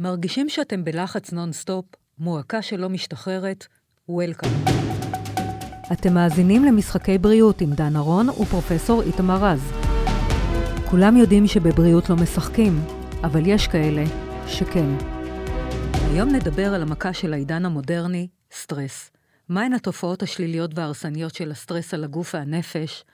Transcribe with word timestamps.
מרגישים 0.00 0.48
שאתם 0.48 0.84
בלחץ 0.84 1.32
נונסטופ, 1.32 1.84
מועקה 2.18 2.62
שלא 2.62 2.88
משתחררת? 2.88 3.66
Welcome. 4.08 4.50
אתם 5.92 6.14
מאזינים 6.14 6.64
למשחקי 6.64 7.18
בריאות 7.18 7.60
עם 7.60 7.72
דן 7.72 7.96
ארון 7.96 8.28
ופרופסור 8.28 9.02
איתמר 9.02 9.44
רז. 9.44 9.72
כולם 10.90 11.16
יודעים 11.16 11.46
שבבריאות 11.46 12.10
לא 12.10 12.16
משחקים, 12.16 12.84
אבל 13.24 13.46
יש 13.46 13.68
כאלה 13.68 14.04
שכן. 14.46 14.96
היום 16.12 16.28
נדבר 16.28 16.74
על 16.74 16.82
המכה 16.82 17.12
של 17.12 17.32
העידן 17.32 17.64
המודרני, 17.64 18.28
סטרס. 18.52 19.10
מהן 19.48 19.72
התופעות 19.72 20.22
השליליות 20.22 20.70
וההרסניות 20.78 21.34
של 21.34 21.50
הסטרס 21.50 21.94
על 21.94 22.04
הגוף 22.04 22.34
והנפש? 22.34 23.04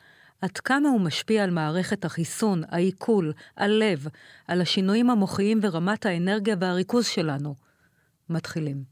עד 0.41 0.59
כמה 0.59 0.89
הוא 0.89 1.01
משפיע 1.01 1.45
על 1.45 1.51
מערכת 1.51 2.05
החיסון, 2.05 2.63
העיכול, 2.69 3.33
הלב, 3.57 4.07
על 4.49 4.61
השינויים 4.61 5.11
המוחיים 5.11 5.61
ורמת 5.63 6.07
האנרגיה 6.07 6.57
והריכוז 6.61 7.07
שלנו? 7.07 7.55
מתחילים. 8.29 8.85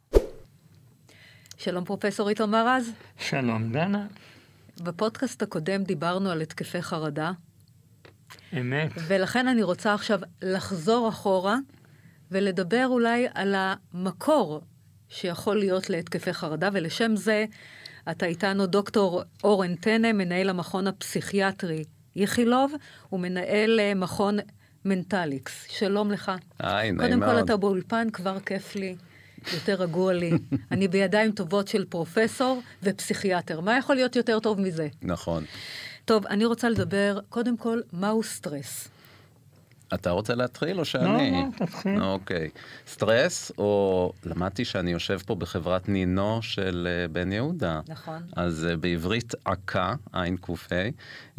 שלום 1.58 1.84
פרופסור 1.84 2.28
איתמר 2.28 2.68
רז. 2.68 2.92
שלום 3.18 3.72
דנה. 3.72 4.06
בפודקאסט 4.80 5.42
הקודם 5.42 5.82
דיברנו 5.82 6.30
על 6.30 6.40
התקפי 6.40 6.82
חרדה. 6.82 7.32
אמת. 8.52 8.90
ולכן 9.06 9.48
אני 9.48 9.62
רוצה 9.62 9.94
עכשיו 9.94 10.20
לחזור 10.42 11.08
אחורה 11.08 11.56
ולדבר 12.30 12.86
אולי 12.86 13.26
על 13.34 13.54
המקור 13.56 14.60
שיכול 15.08 15.58
להיות 15.58 15.90
להתקפי 15.90 16.32
חרדה, 16.32 16.68
ולשם 16.72 17.16
זה 17.16 17.44
אתה 18.10 18.26
איתנו 18.26 18.66
דוקטור 18.66 19.22
אורן 19.44 19.74
טנא, 19.74 20.12
מנהל 20.12 20.48
המכון 20.48 20.86
הפסיכיאטרי 20.86 21.84
איכילוב, 22.16 22.72
ומנהל 23.12 23.80
אה, 23.80 23.94
מכון 23.94 24.38
מנטליקס. 24.84 25.66
שלום 25.68 26.10
לך. 26.10 26.32
היי, 26.58 26.92
נעים 26.92 26.96
מאוד. 26.96 27.10
מאוד. 27.10 27.30
קודם 27.30 27.38
כל 27.38 27.44
אתה 27.44 27.56
באולפן, 27.56 28.10
כבר 28.10 28.40
כיף 28.40 28.76
לי, 28.76 28.96
יותר 29.52 29.74
רגוע 29.74 30.12
לי. 30.12 30.30
אני 30.72 30.88
בידיים 30.88 31.32
טובות 31.32 31.68
של 31.68 31.84
פרופסור 31.84 32.62
ופסיכיאטר. 32.82 33.60
מה 33.60 33.78
יכול 33.78 33.96
להיות 33.96 34.16
יותר 34.16 34.40
טוב 34.40 34.60
מזה? 34.60 34.88
נכון. 35.02 35.44
טוב, 36.04 36.26
אני 36.26 36.44
רוצה 36.44 36.68
לדבר, 36.68 37.18
קודם 37.28 37.56
כל, 37.56 37.80
מהו 37.92 38.22
סטרס? 38.22 38.88
אתה 39.94 40.10
רוצה 40.10 40.34
להתחיל 40.34 40.78
או 40.78 40.84
שאני? 40.84 41.30
לא, 41.30 41.38
לא, 41.38 41.66
תתחיל. 41.66 42.02
אוקיי. 42.02 42.48
סטרס, 42.86 43.52
או 43.58 44.12
למדתי 44.24 44.64
שאני 44.64 44.90
יושב 44.90 45.18
פה 45.26 45.34
בחברת 45.34 45.88
נינו 45.88 46.42
של 46.42 46.88
אה, 46.90 47.08
בן 47.08 47.32
יהודה. 47.32 47.80
נכון. 47.88 48.22
אז 48.36 48.66
אה, 48.70 48.76
בעברית 48.76 49.34
עקה, 49.44 49.94
עין 50.12 50.36
ק"ה, 50.36 50.74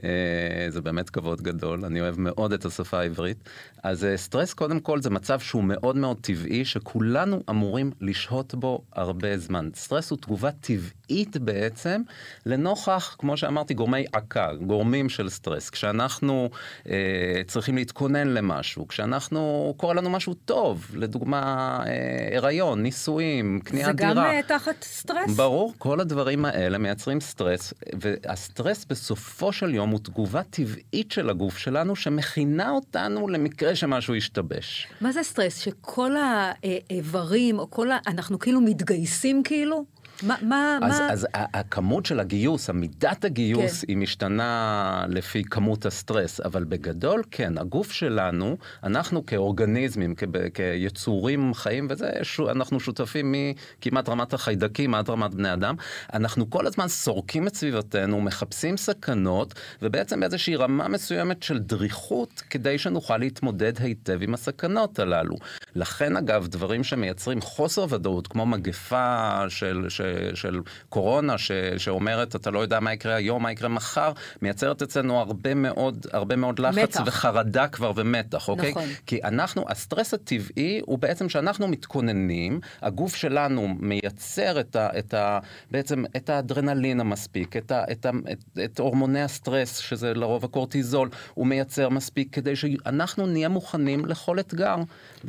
אה, 0.03 0.65
זה 0.69 0.81
באמת 0.81 1.09
כבוד 1.09 1.41
גדול, 1.41 1.85
אני 1.85 2.01
אוהב 2.01 2.19
מאוד 2.19 2.53
את 2.53 2.65
השפה 2.65 2.99
העברית. 2.99 3.49
אז 3.83 4.07
סטרס 4.15 4.53
קודם 4.53 4.79
כל 4.79 5.01
זה 5.01 5.09
מצב 5.09 5.39
שהוא 5.39 5.63
מאוד 5.63 5.95
מאוד 5.95 6.17
טבעי, 6.21 6.65
שכולנו 6.65 7.43
אמורים 7.49 7.91
לשהות 8.01 8.55
בו 8.55 8.81
הרבה 8.93 9.37
זמן. 9.37 9.69
סטרס 9.75 10.11
הוא 10.11 10.17
תגובה 10.17 10.51
טבעית 10.51 10.98
בעצם, 11.37 12.01
לנוכח, 12.45 13.15
כמו 13.19 13.37
שאמרתי, 13.37 13.73
גורמי 13.73 14.05
עקה, 14.13 14.49
גורמים 14.61 15.09
של 15.09 15.29
סטרס. 15.29 15.69
כשאנחנו 15.69 16.49
אה, 16.89 17.41
צריכים 17.47 17.75
להתכונן 17.75 18.27
למשהו, 18.27 18.87
כשאנחנו, 18.87 19.73
קורה 19.77 19.93
לנו 19.93 20.09
משהו 20.09 20.33
טוב, 20.33 20.87
לדוגמה, 20.93 21.79
אה, 21.85 22.37
הריון, 22.37 22.83
נישואים, 22.83 23.59
קניית 23.63 23.85
זה 23.85 23.93
דירה. 23.93 24.13
גם 24.13 24.17
אה, 24.17 24.39
תחת 24.47 24.83
סטרס? 24.83 25.35
ברור, 25.35 25.73
כל 25.77 25.99
הדברים 25.99 26.45
האלה 26.45 26.77
מייצרים 26.77 27.21
סטרס, 27.21 27.73
והסטרס 28.01 28.85
בסופו 28.85 29.51
של 29.51 29.75
יום 29.75 29.89
הוא 29.89 29.99
תגובה 29.99 30.43
טבעית 30.43 31.11
של 31.11 31.29
הגוף 31.29 31.57
שלנו, 31.57 31.95
שמכינה 31.95 32.69
אותנו 32.69 33.27
למקרה 33.27 33.75
שמשהו 33.75 34.15
ישתבש. 34.15 34.87
מה 35.01 35.11
זה 35.11 35.23
סטרס? 35.23 35.57
שכל 35.57 36.11
האיברים, 36.21 37.59
או 37.59 37.71
כל 37.71 37.91
ה... 37.91 37.97
אנחנו 38.07 38.39
כאילו 38.39 38.61
מתגייסים 38.61 39.43
כאילו? 39.43 39.85
מה, 40.23 40.35
מה, 40.41 40.79
אז, 40.83 40.99
מה... 40.99 41.11
אז 41.11 41.27
הכמות 41.33 42.05
של 42.05 42.19
הגיוס, 42.19 42.69
המידת 42.69 43.25
הגיוס, 43.25 43.81
כן. 43.81 43.85
היא 43.87 43.97
משתנה 43.97 45.05
לפי 45.09 45.43
כמות 45.43 45.85
הסטרס, 45.85 46.41
אבל 46.41 46.63
בגדול, 46.63 47.23
כן, 47.31 47.57
הגוף 47.57 47.91
שלנו, 47.91 48.57
אנחנו 48.83 49.25
כאורגניזמים, 49.25 50.15
כב- 50.15 50.49
כיצורים 50.49 51.53
חיים, 51.53 51.87
וזה, 51.89 52.11
ש- 52.23 52.39
אנחנו 52.39 52.79
שותפים 52.79 53.35
מכמעט 53.35 54.09
רמת 54.09 54.33
החיידקים 54.33 54.93
עד 54.95 55.09
רמת 55.09 55.33
בני 55.33 55.53
אדם, 55.53 55.75
אנחנו 56.13 56.49
כל 56.49 56.67
הזמן 56.67 56.87
סורקים 56.87 57.47
את 57.47 57.55
סביבתנו, 57.55 58.21
מחפשים 58.21 58.77
סכנות, 58.77 59.53
ובעצם 59.81 60.19
באיזושהי 60.19 60.55
רמה 60.55 60.87
מסוימת 60.87 61.43
של 61.43 61.59
דריכות, 61.59 62.43
כדי 62.49 62.77
שנוכל 62.77 63.17
להתמודד 63.17 63.73
היטב 63.81 64.21
עם 64.21 64.33
הסכנות 64.33 64.99
הללו. 64.99 65.35
לכן, 65.75 66.17
אגב, 66.17 66.47
דברים 66.47 66.83
שמייצרים 66.83 67.41
חוסר 67.41 67.85
ודאות, 67.89 68.27
כמו 68.27 68.45
מגפה 68.45 69.43
של... 69.49 69.85
של 69.89 70.08
של 70.33 70.59
קורונה 70.89 71.37
ש, 71.37 71.51
שאומרת 71.77 72.35
אתה 72.35 72.51
לא 72.51 72.59
יודע 72.59 72.79
מה 72.79 72.93
יקרה 72.93 73.15
היום, 73.15 73.43
מה 73.43 73.51
יקרה 73.51 73.69
מחר, 73.69 74.11
מייצרת 74.41 74.81
אצלנו 74.81 75.19
הרבה 75.19 75.53
מאוד, 75.53 76.07
הרבה 76.13 76.35
מאוד 76.35 76.59
לחץ 76.59 76.77
מתח. 76.77 77.03
וחרדה 77.05 77.67
כבר 77.67 77.91
ומתח, 77.95 78.49
אוקיי? 78.49 78.71
נכון. 78.71 78.83
כי 79.05 79.19
אנחנו, 79.23 79.65
הסטרס 79.67 80.13
הטבעי 80.13 80.81
הוא 80.85 80.99
בעצם 80.99 81.29
שאנחנו 81.29 81.67
מתכוננים, 81.67 82.59
הגוף 82.81 83.15
שלנו 83.15 83.67
מייצר 83.79 84.59
את 84.59 84.75
ה, 84.75 84.89
את 84.99 85.13
ה, 85.13 85.39
בעצם 85.71 86.03
את 86.15 86.29
האדרנלין 86.29 86.99
המספיק, 86.99 87.57
את, 87.57 87.71
ה, 87.71 87.83
את, 87.91 88.05
ה, 88.05 88.09
את, 88.31 88.43
את 88.65 88.79
הורמוני 88.79 89.21
הסטרס, 89.21 89.77
שזה 89.77 90.13
לרוב 90.13 90.45
הקורטיזול, 90.45 91.09
הוא 91.33 91.47
מייצר 91.47 91.89
מספיק 91.89 92.27
כדי 92.35 92.55
שאנחנו 92.55 93.27
נהיה 93.27 93.49
מוכנים 93.49 94.05
לכל 94.05 94.39
אתגר. 94.39 94.75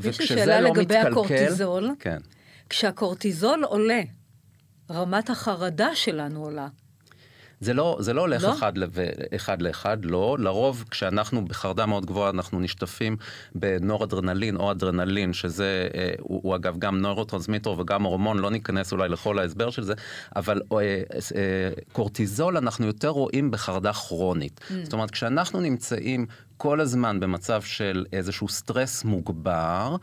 יש 0.04 0.20
לי 0.20 0.26
שאלה 0.26 0.60
לא 0.60 0.68
לגבי 0.68 0.82
מתקלקל- 0.94 1.10
הקורטיזול. 1.10 1.90
כן. 2.00 2.18
כשהקורטיזול 2.68 3.64
עולה, 3.64 4.00
רמת 4.90 5.30
החרדה 5.30 5.94
שלנו 5.94 6.44
עולה. 6.44 6.68
זה 7.60 7.74
לא, 7.74 7.96
זה 8.00 8.12
לא 8.12 8.20
הולך 8.20 8.42
לא? 8.42 8.52
אחד, 8.52 8.78
לב, 8.78 8.96
אחד 9.36 9.62
לאחד, 9.62 10.04
לא. 10.04 10.36
לרוב, 10.40 10.84
כשאנחנו 10.90 11.44
בחרדה 11.44 11.86
מאוד 11.86 12.06
גבוהה, 12.06 12.30
אנחנו 12.30 12.60
נשטפים 12.60 13.16
בנורדרנלין 13.54 14.56
או 14.56 14.70
אדרנלין, 14.70 15.32
שזה, 15.32 15.88
אה, 15.94 16.12
הוא, 16.18 16.40
הוא 16.42 16.56
אגב 16.56 16.78
גם 16.78 17.00
נוירוטרנסמיטר 17.00 17.70
וגם 17.70 18.02
הורמון, 18.02 18.38
לא 18.38 18.50
ניכנס 18.50 18.92
אולי 18.92 19.08
לכל 19.08 19.38
ההסבר 19.38 19.70
של 19.70 19.82
זה, 19.82 19.94
אבל 20.36 20.62
אה, 20.72 20.76
אה, 20.78 21.70
קורטיזול 21.92 22.56
אנחנו 22.56 22.86
יותר 22.86 23.08
רואים 23.08 23.50
בחרדה 23.50 23.92
כרונית. 23.92 24.60
Mm. 24.60 24.72
זאת 24.84 24.92
אומרת, 24.92 25.10
כשאנחנו 25.10 25.60
נמצאים 25.60 26.26
כל 26.62 26.80
הזמן 26.80 27.20
במצב 27.20 27.62
של 27.62 28.04
איזשהו 28.12 28.48
סטרס 28.48 29.04
מוגבר, 29.04 29.96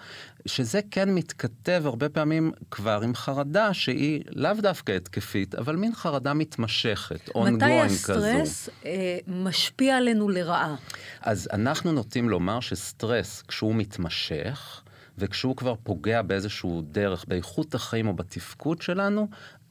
שזה 0.46 0.80
כן 0.92 1.16
מתכתב 1.16 1.82
הרבה 1.86 2.10
פעמים 2.10 2.52
כבר 2.72 3.02
עם 3.04 3.16
חרדה 3.16 3.74
שהיא 3.74 4.24
לאו 4.30 4.54
דווקא 4.62 4.92
התקפית, 4.92 5.56
אבל 5.56 5.76
מין 5.76 5.96
חרדה 5.96 6.34
מתמשכת, 6.34 7.30
מתי 7.30 7.66
ongoing 7.66 7.88
כזו. 7.88 8.14
הסטרס 8.14 8.70
אה, 8.86 9.18
משפיע 9.28 9.98
עלינו 9.98 10.30
לרעה? 10.30 10.76
אז 11.22 11.50
אנחנו 11.54 11.92
נוטים 11.92 12.30
לומר 12.30 12.60
שסטרס, 12.60 13.42
כשהוא 13.48 13.76
מתמשך, 13.76 14.82
וכשהוא 15.18 15.56
כבר 15.56 15.76
פוגע 15.84 16.22
באיזשהו 16.22 16.82
דרך, 16.92 17.26
באיכות 17.28 17.76
החיים 17.76 18.08
או 18.08 18.14
בתפקוד 18.14 18.82
שלנו, 18.82 19.28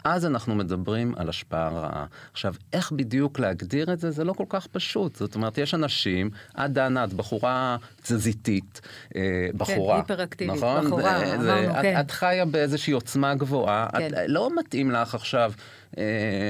אז 0.08 0.26
אנחנו 0.26 0.54
מדברים 0.54 1.14
על 1.16 1.28
השפעה 1.28 1.68
רעה. 1.68 2.06
עכשיו, 2.32 2.54
איך 2.72 2.92
בדיוק 2.92 3.38
להגדיר 3.38 3.92
את 3.92 4.00
זה? 4.00 4.10
זה 4.10 4.24
לא 4.24 4.32
כל 4.32 4.44
כך 4.48 4.66
פשוט. 4.66 5.16
זאת 5.16 5.34
אומרת, 5.34 5.58
יש 5.58 5.74
אנשים, 5.74 6.30
את 6.64 6.72
דנה, 6.72 7.04
את 7.04 7.12
בחורה 7.12 7.76
תזזיתית, 8.02 8.80
אה, 9.16 9.20
בחורה. 9.56 9.96
היפראקטיבית, 9.96 10.56
נכון? 10.56 10.86
בחורה, 10.86 11.02
זה- 11.18 11.26
אמרנו, 11.34 11.42
זה- 11.42 11.70
את- 11.70 11.82
כן. 11.82 12.00
את 12.00 12.10
חיה 12.10 12.44
באיזושהי 12.44 12.92
עוצמה 12.92 13.34
גבוהה, 13.34 13.88
כן. 13.98 14.06
את 14.06 14.24
לא 14.28 14.50
מתאים 14.58 14.90
לך 14.90 15.14
עכשיו 15.14 15.52
אה, 15.98 16.02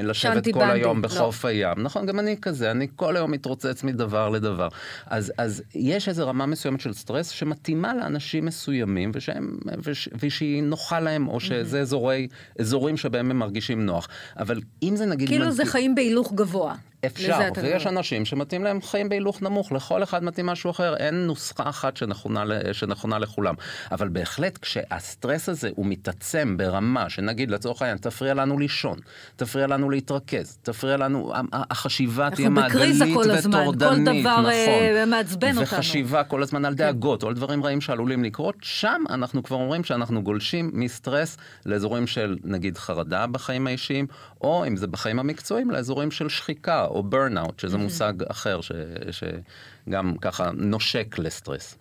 לשבת 0.05 0.45
כל 0.53 0.61
בנדי, 0.61 0.73
היום 0.73 0.97
לא. 0.97 1.09
בחוף 1.09 1.45
הים. 1.45 1.83
נכון, 1.83 2.07
גם 2.07 2.19
אני 2.19 2.37
כזה, 2.43 2.71
אני 2.71 2.87
כל 2.97 3.17
היום 3.17 3.31
מתרוצץ 3.31 3.85
מדבר 3.85 4.29
לדבר. 4.29 4.69
אז, 5.07 5.33
אז 5.39 5.63
יש 5.75 6.09
איזו 6.09 6.29
רמה 6.29 6.47
מסוימת 6.47 6.81
של 6.81 6.93
סטרס 6.93 7.29
שמתאימה 7.29 7.95
לאנשים 7.95 8.45
מסוימים, 8.45 9.11
ושהם, 9.15 9.59
וש, 9.83 10.09
ושהיא 10.21 10.63
נוחה 10.63 11.01
להם, 11.01 11.29
או 11.29 11.41
שזה 11.41 11.81
אזורי, 11.81 12.29
אזורים 12.61 12.97
שבהם 12.97 13.31
הם 13.31 13.39
מרגישים 13.39 13.87
נוח. 13.87 14.09
אבל 14.39 14.61
אם 14.83 14.97
זה 14.97 15.07
נגיד... 15.07 15.29
כאילו 15.29 15.45
מגיע- 15.45 15.55
זה 15.57 15.65
חיים 15.65 15.95
בהילוך 15.95 16.33
גבוה. 16.33 16.75
אפשר, 17.07 17.39
ויש. 17.63 17.87
אנשים 17.87 18.25
שמתאים 18.25 18.65
להם 18.65 18.83
חיים 18.83 19.09
בהילוך 19.09 19.43
נמוך, 19.43 19.73
לכל 19.73 20.03
אחד 20.03 20.25
מתאים 20.25 20.47
משהו 20.47 20.71
אחר, 20.71 20.97
אין 20.97 21.15
נוסחה 21.15 21.69
אחת 21.69 21.97
שנכונה, 21.97 22.45
שנכונה 22.73 23.19
לכולם. 23.19 23.55
אבל 23.93 24.09
בהחלט 24.09 24.59
כשהסטרס 24.59 25.49
הזה 25.49 25.71
הוא 25.75 25.87
מתעצם 25.87 26.57
ברמה 26.57 27.11
שנגיד 27.11 27.51
לצורך 27.51 27.83
העניין 27.83 27.99
תפריע 27.99 28.35
לנו 28.35 28.59
לישון, 28.59 28.99
תפריע 29.37 29.67
לנו 29.67 29.91
להתרכז, 29.91 30.59
תפריע 30.63 30.97
לנו, 30.97 31.33
החשיבה 31.53 32.31
תהיה 32.31 32.49
אנחנו 32.49 32.69
בקריזה 32.69 33.05
מעגלית 33.05 33.25
כל 33.25 33.31
הזמן, 33.31 33.65
כל 33.65 33.69
וטורדנית, 33.69 34.23
דבר, 34.23 34.41
נכון. 34.41 34.51
אה, 34.51 35.05
מעצבן 35.07 35.49
אותנו. 35.49 35.63
וחשיבה 35.63 36.25
כל 36.25 36.43
הזמן 36.43 36.65
על 36.65 36.75
דאגות 36.75 37.23
או 37.23 37.29
על 37.29 37.35
דברים 37.35 37.65
רעים 37.65 37.81
שעלולים 37.81 38.25
לקרות, 38.25 38.55
שם 38.63 39.03
אנחנו 39.11 39.43
כבר 39.43 39.57
אומרים 39.57 39.85
שאנחנו 39.85 40.23
גולשים 40.23 40.71
מסטרס 40.75 41.37
לאזורים 41.67 42.07
של 42.07 42.37
נגיד 42.45 42.79
חרדה 42.79 43.27
בחיים 43.27 43.67
האישיים, 43.67 44.07
או 44.41 44.67
אם 44.67 44.77
זה 44.77 44.87
בחיים 44.87 45.19
המקצועיים, 45.19 45.71
לאזורים 45.71 46.11
של 46.11 46.29
שחיקה 46.29 46.86
או 46.87 47.03
burnout, 47.11 47.53
שזה 47.59 47.79
מושג 47.79 48.13
אחר 48.31 48.61
ש, 48.61 48.73
שגם 49.11 50.17
ככה 50.21 50.51
נושק 50.51 51.19
לסטרס. 51.19 51.79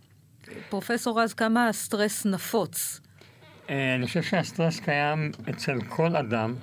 פרופסור 0.69 1.22
רז, 1.22 1.34
כמה 1.34 1.68
הסטרס 1.68 2.25
נפוץ 2.25 3.02
אה, 3.69 3.96
אני 3.96 4.07
חושב 4.07 4.22
שהסטרס 4.22 4.80
קיים 4.80 5.31
אצל 5.50 5.81
כל 5.81 6.16
אדם, 6.16 6.56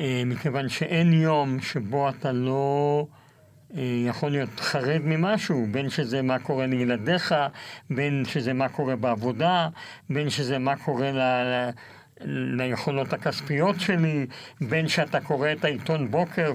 אה, 0.00 0.22
מכיוון 0.26 0.68
שאין 0.68 1.12
יום 1.12 1.60
שבו 1.60 2.08
אתה 2.08 2.32
לא 2.32 3.06
אה, 3.76 3.82
יכול 4.06 4.30
להיות 4.30 4.60
חרד 4.60 5.00
ממשהו, 5.04 5.66
בין 5.70 5.90
שזה 5.90 6.22
מה 6.22 6.38
קורה 6.38 6.66
לילדיך, 6.66 7.34
בין 7.90 8.24
שזה 8.24 8.52
מה 8.52 8.68
קורה 8.68 8.96
בעבודה, 8.96 9.68
בין 10.10 10.30
שזה 10.30 10.58
מה 10.58 10.76
קורה 10.76 11.12
ל... 11.12 11.20
ליכולות 12.24 13.12
הכספיות 13.12 13.80
שלי, 13.80 14.26
בין 14.60 14.88
שאתה 14.88 15.20
קורא 15.20 15.52
את 15.52 15.64
העיתון 15.64 16.10
בוקר 16.10 16.52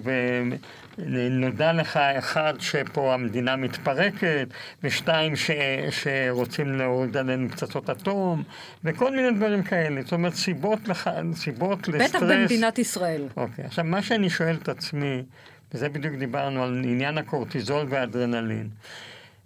ונודע 0.97 1.73
לך 1.73 1.97
אחד 1.97 2.53
שפה 2.59 3.13
המדינה 3.13 3.55
מתפרקת, 3.55 4.47
ושתיים 4.83 5.35
ש, 5.35 5.51
שרוצים 5.89 6.77
להוריד 6.77 7.17
עלינו 7.17 7.49
פצצות 7.49 7.89
אטום, 7.89 8.43
וכל 8.83 9.15
מיני 9.15 9.31
דברים 9.31 9.63
כאלה. 9.63 10.01
זאת 10.01 10.13
אומרת, 10.13 10.33
סיבות, 10.33 10.87
לח, 10.87 11.07
סיבות 11.33 11.87
לסטרס. 11.87 12.09
בטח 12.09 12.23
במדינת 12.23 12.79
ישראל. 12.79 13.27
אוקיי, 13.37 13.65
עכשיו 13.65 13.85
מה 13.85 14.01
שאני 14.01 14.29
שואל 14.29 14.55
את 14.55 14.69
עצמי, 14.69 15.23
וזה 15.73 15.89
בדיוק 15.89 16.15
דיברנו 16.15 16.63
על 16.63 16.81
עניין 16.83 17.17
הקורטיזול 17.17 17.85
והאדרנלין. 17.89 18.69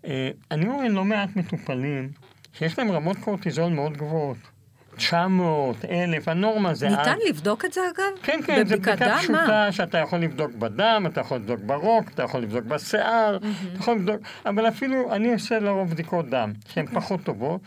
אה, 0.06 0.30
אני 0.52 0.66
רואה 0.70 0.90
לא 0.90 1.06
מעט 1.06 1.36
מטופלים 1.36 2.10
שיש 2.54 2.80
להם 2.80 2.92
רמות 2.92 3.18
קורטיזול 3.18 3.74
מאוד 3.74 3.98
גבוהות. 3.98 4.38
900, 4.98 5.86
1,000, 5.86 6.28
הנורמה 6.28 6.74
זה... 6.74 6.90
ניתן 6.90 7.02
עד... 7.02 7.18
לבדוק 7.30 7.66
את 7.66 7.74
זה 7.74 7.82
אגב? 7.96 8.24
כן, 8.24 8.40
כן, 8.46 8.68
זה 8.68 8.78
בדיקה 8.78 9.18
פשוטה 9.18 9.48
מה? 9.48 9.72
שאתה 9.72 9.98
יכול 9.98 10.20
לבדוק 10.20 10.52
בדם, 10.52 11.06
אתה 11.10 11.22
יכול 11.22 11.38
לבדוק 11.38 11.60
ברוק, 11.66 12.10
אתה 12.14 12.24
יכול 12.24 12.42
לבדוק 12.42 12.66
בשיער, 12.66 13.38
mm-hmm. 13.42 13.68
אתה 13.74 13.80
יכול 13.80 13.96
לבדוק, 13.96 14.22
אבל 14.46 14.68
אפילו 14.68 15.14
אני 15.14 15.34
עושה 15.34 15.60
לרוב 15.60 15.90
בדיקות 15.90 16.30
דם, 16.30 16.54
שהן 16.74 16.86
okay. 16.86 16.88
אוקיי. 16.88 17.02
פחות 17.02 17.24
טובות, 17.24 17.62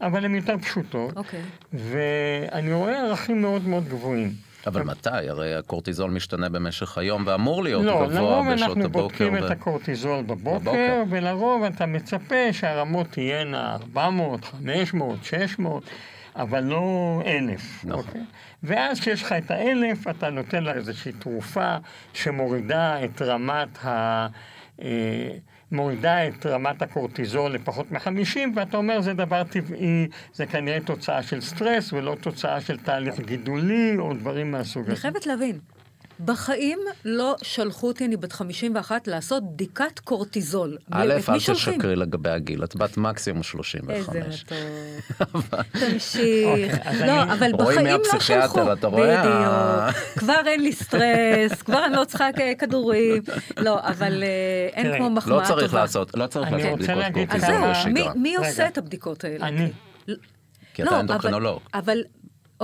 אבל 0.00 0.24
הן 0.24 0.34
יותר 0.34 0.58
פשוטות, 0.58 1.12
okay. 1.12 1.18
אוקיי. 1.18 1.40
ואני 1.72 2.72
רואה 2.72 3.00
ערכים 3.00 3.40
מאוד 3.40 3.68
מאוד 3.68 3.88
גבוהים. 3.88 4.53
אבל 4.66 4.82
מתי? 4.82 5.28
הרי 5.28 5.54
הקורטיזול 5.54 6.10
משתנה 6.10 6.48
במשך 6.48 6.98
היום 6.98 7.22
ואמור 7.26 7.64
להיות 7.64 7.84
לא, 7.84 8.06
גבוה 8.06 8.10
בשעות 8.10 8.18
הבוקר. 8.18 8.20
לא, 8.20 8.30
לרוב 8.30 8.48
אנחנו 8.48 8.90
בודקים 8.90 9.34
ו... 9.34 9.46
את 9.46 9.50
הקורטיזול 9.50 10.22
בבוקר, 10.22 10.58
בבוקר, 10.58 11.02
ולרוב 11.10 11.62
אתה 11.62 11.86
מצפה 11.86 12.52
שהרמות 12.52 13.06
תהיינה 13.10 13.74
400, 13.74 14.44
500, 14.44 15.24
600. 15.24 15.82
אבל 16.36 16.60
לא 16.60 17.22
אלף. 17.26 17.84
נכון. 17.84 18.04
אוקיי? 18.04 18.20
ואז 18.62 19.00
כשיש 19.00 19.22
לך 19.22 19.32
את 19.32 19.50
האלף, 19.50 20.08
אתה 20.08 20.30
נותן 20.30 20.64
לה 20.64 20.72
איזושהי 20.72 21.12
תרופה 21.12 21.76
שמורידה 22.12 23.04
את 23.04 23.22
רמת 23.22 23.84
ה... 23.84 24.26
אה, 24.82 25.30
מורידה 25.74 26.28
את 26.28 26.46
רמת 26.46 26.82
הקורטיזול 26.82 27.52
לפחות 27.52 27.92
מ-50, 27.92 28.38
ואתה 28.54 28.76
אומר 28.76 29.00
זה 29.00 29.14
דבר 29.14 29.44
טבעי, 29.44 30.08
זה 30.32 30.46
כנראה 30.46 30.80
תוצאה 30.80 31.22
של 31.22 31.40
סטרס 31.40 31.92
ולא 31.92 32.16
תוצאה 32.20 32.60
של 32.60 32.78
תהליך 32.78 33.20
גידולי 33.20 33.96
או 33.98 34.14
דברים 34.14 34.50
מהסוג 34.50 34.82
הזה. 34.82 34.92
אני 34.92 34.96
חייבת 35.00 35.26
להבין, 35.26 35.58
בחיים 36.20 36.78
לא 37.04 37.36
שלחו 37.42 37.86
אותי, 37.86 38.04
אני 38.04 38.16
בת 38.16 38.32
51, 38.32 39.08
לעשות 39.08 39.42
בדיקת 39.52 39.98
קורטיזול. 39.98 40.76
א', 40.90 41.14
אל 41.28 41.38
תשקרי 41.38 41.96
לגבי 41.96 42.30
הגיל, 42.30 42.64
את 42.64 42.76
בת 42.76 42.96
מקסימום 42.96 43.42
35. 43.42 44.08
איזה 44.08 44.20
מתוק. 44.28 45.44
תמשיך. 45.80 46.46
אוקיי, 46.46 47.06
לא, 47.06 47.22
אבל 47.22 47.52
בחיים 47.52 47.86
לא 48.12 48.20
שלחו. 48.20 48.72
אתה 48.72 48.86
רואה? 48.86 49.22
בדיוק. 49.22 50.18
כבר 50.18 50.40
אין 50.46 50.60
לי 50.60 50.72
סטרס, 50.72 51.62
כבר 51.64 51.84
אני 51.86 51.96
לא 51.96 52.04
צריכה 52.04 52.28
כדורים. 52.58 53.22
לא, 53.56 53.80
אבל 53.80 54.22
אה, 54.22 54.28
אין 54.72 54.96
כמו 54.98 55.10
מחמאה 55.10 55.48
טובה. 55.48 55.54
לא 55.54 55.60
צריך 55.60 55.74
לעשות, 55.74 56.16
לא 56.16 56.26
צריך 56.26 56.52
לעשות 56.52 56.78
בדיקות 56.78 57.04
קורטיזול. 57.14 57.54
אז 57.54 57.82
זהו, 57.84 58.10
מי 58.16 58.36
עושה 58.36 58.68
את 58.68 58.78
הבדיקות 58.78 59.24
האלה? 59.24 59.46
אני. 59.46 59.70
כי 60.74 60.82
אתה 60.82 60.90
לא, 60.90 61.00
אנדוקרינולוג. 61.00 61.60
אבל 61.74 61.98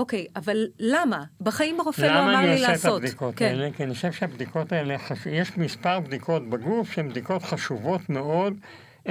אוקיי, 0.00 0.26
אבל 0.36 0.66
למה? 0.78 1.24
בחיים 1.40 1.80
הרופא 1.80 2.02
לא 2.02 2.20
אמר 2.22 2.40
לי 2.40 2.60
לעשות. 2.60 2.62
למה 2.62 2.66
אני 2.66 2.74
עושה 2.74 2.88
את 2.88 2.94
הבדיקות 2.94 3.34
כן. 3.34 3.44
האלה? 3.44 3.68
כי 3.76 3.84
אני 3.84 3.94
חושב 3.94 4.12
שהבדיקות 4.12 4.72
האלה, 4.72 4.96
יש 5.30 5.56
מספר 5.56 6.00
בדיקות 6.00 6.50
בגוף 6.50 6.92
שהן 6.92 7.08
בדיקות 7.08 7.42
חשובות 7.42 8.10
מאוד. 8.10 8.54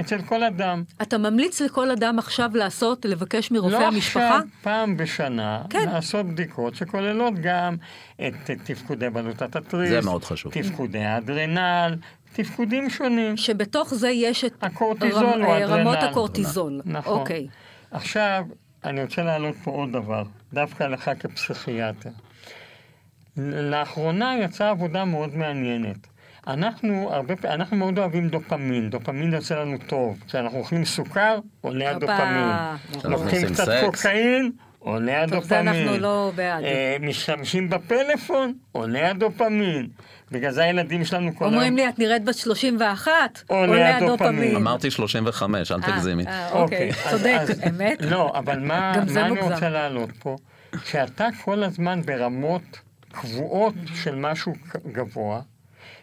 אצל 0.00 0.22
כל 0.22 0.44
אדם. 0.44 0.82
אתה 1.02 1.18
ממליץ 1.18 1.60
לכל 1.60 1.90
אדם 1.90 2.18
עכשיו 2.18 2.50
לעשות, 2.54 3.04
לבקש 3.04 3.50
מרופא 3.50 3.74
לא 3.74 3.86
המשפחה? 3.86 4.20
לא 4.20 4.34
עכשיו, 4.34 4.48
פעם 4.62 4.96
בשנה, 4.96 5.62
כן. 5.70 5.88
לעשות 5.92 6.26
בדיקות 6.26 6.74
שכוללות 6.74 7.34
גם 7.42 7.76
את 8.26 8.34
תפקודי 8.64 9.10
בלוטת 9.10 9.56
התריס. 9.56 9.90
זה 9.90 10.00
מאוד 10.00 10.24
חשוב. 10.24 10.52
תפקודי 10.52 10.98
האדרנל, 10.98 11.96
תפקודים 12.32 12.90
שונים. 12.90 13.36
שבתוך 13.36 13.94
זה 13.94 14.08
יש 14.08 14.44
את 14.44 14.52
הקורטיזול 14.62 15.24
רמ... 15.24 15.44
או 15.44 15.56
אדרנל. 15.56 15.80
רמות 15.80 15.98
הקורטיזול. 16.02 16.80
נכון. 16.84 17.18
אוקיי. 17.18 17.46
עכשיו, 17.90 18.44
אני 18.84 19.02
רוצה 19.02 19.22
להעלות 19.22 19.56
פה 19.64 19.70
עוד 19.70 19.92
דבר, 19.92 20.22
דווקא 20.52 20.84
לך 20.84 21.10
כפסיכיאטר. 21.20 22.10
לאחרונה 23.36 24.34
יצאה 24.42 24.70
עבודה 24.70 25.04
מאוד 25.04 25.36
מעניינת. 25.36 26.06
אנחנו, 26.46 27.08
הרבה, 27.12 27.34
אנחנו 27.44 27.76
מאוד 27.76 27.98
אוהבים 27.98 28.28
דופמין, 28.28 28.90
דופמין 28.90 29.32
יוצא 29.32 29.60
לנו 29.60 29.78
טוב. 29.86 30.22
כשאנחנו 30.26 30.58
אוכלים 30.58 30.84
סוכר, 30.84 31.38
עולה 31.60 31.90
הדופמין. 31.90 32.48
לוקחים 33.04 33.46
קצת 33.48 33.68
קוקאין, 33.84 34.50
עולה 34.78 35.22
הדופמין. 35.22 35.40
טוב, 35.40 35.48
זה 35.48 35.60
אנחנו 35.60 35.98
לא 35.98 36.32
בעד. 36.34 36.64
אה, 36.64 36.96
משתמשים 37.00 37.70
בפלאפון, 37.70 38.52
עולה 38.72 39.10
הדופמין. 39.10 39.88
בגלל 40.32 40.50
זה 40.50 40.64
הילדים 40.64 41.04
שלנו 41.04 41.36
כל 41.36 41.44
היום... 41.44 41.54
אומרים 41.54 41.76
לי, 41.76 41.88
את 41.88 41.98
נראית 41.98 42.24
בת 42.24 42.34
31, 42.34 43.42
עולה 43.46 43.96
הדופמין. 43.96 44.56
אמרתי 44.56 44.90
35, 44.90 45.72
אל 45.72 45.80
אה, 45.82 45.92
תגזימי. 45.92 46.26
אה, 46.26 46.52
אוקיי, 46.52 46.90
אוקיי 46.90 47.10
צודק, 47.10 47.66
אמת. 47.68 48.02
לא, 48.02 48.32
אבל 48.34 48.58
מה 48.58 48.94
אני 49.16 49.40
רוצה 49.40 49.68
להעלות 49.68 50.10
פה? 50.18 50.36
שאתה 50.84 51.28
כל 51.44 51.62
הזמן 51.62 52.02
ברמות 52.02 52.80
קבועות 53.12 53.74
של 53.94 54.14
משהו 54.14 54.52
גבוה, 54.92 55.40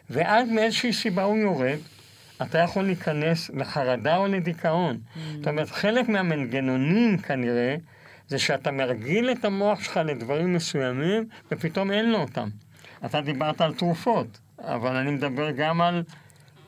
ואז 0.09 0.49
מאיזושהי 0.49 0.93
סיבה 0.93 1.23
הוא 1.23 1.37
יורד, 1.37 1.77
אתה 2.41 2.57
יכול 2.57 2.83
להיכנס 2.83 3.49
לחרדה 3.49 4.17
או 4.17 4.27
לדיכאון. 4.27 4.97
Mm. 4.97 5.19
זאת 5.37 5.47
אומרת, 5.47 5.69
חלק 5.69 6.09
מהמנגנונים 6.09 7.17
כנראה, 7.17 7.75
זה 8.27 8.39
שאתה 8.39 8.71
מרגיל 8.71 9.31
את 9.31 9.45
המוח 9.45 9.83
שלך 9.83 9.99
לדברים 10.05 10.53
מסוימים, 10.53 11.27
ופתאום 11.51 11.91
אין 11.91 12.11
לו 12.11 12.17
אותם. 12.17 12.49
אתה 13.05 13.21
דיברת 13.21 13.61
על 13.61 13.73
תרופות, 13.73 14.39
אבל 14.59 14.95
אני 14.95 15.11
מדבר 15.11 15.51
גם 15.51 15.81
על 15.81 16.03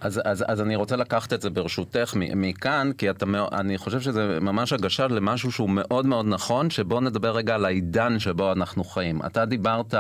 אז, 0.01 0.21
אז, 0.25 0.45
אז 0.47 0.61
אני 0.61 0.75
רוצה 0.75 0.95
לקחת 0.95 1.33
את 1.33 1.41
זה 1.41 1.49
ברשותך 1.49 2.13
מכאן, 2.15 2.91
כי 2.97 3.09
אתה, 3.09 3.25
אני 3.51 3.77
חושב 3.77 4.01
שזה 4.01 4.37
ממש 4.41 4.73
הגשה 4.73 5.07
למשהו 5.07 5.51
שהוא 5.51 5.69
מאוד 5.69 6.05
מאוד 6.05 6.25
נכון, 6.25 6.69
שבוא 6.69 7.01
נדבר 7.01 7.35
רגע 7.35 7.55
על 7.55 7.65
העידן 7.65 8.19
שבו 8.19 8.51
אנחנו 8.51 8.83
חיים. 8.83 9.19
אתה 9.25 9.45
דיברת 9.45 9.95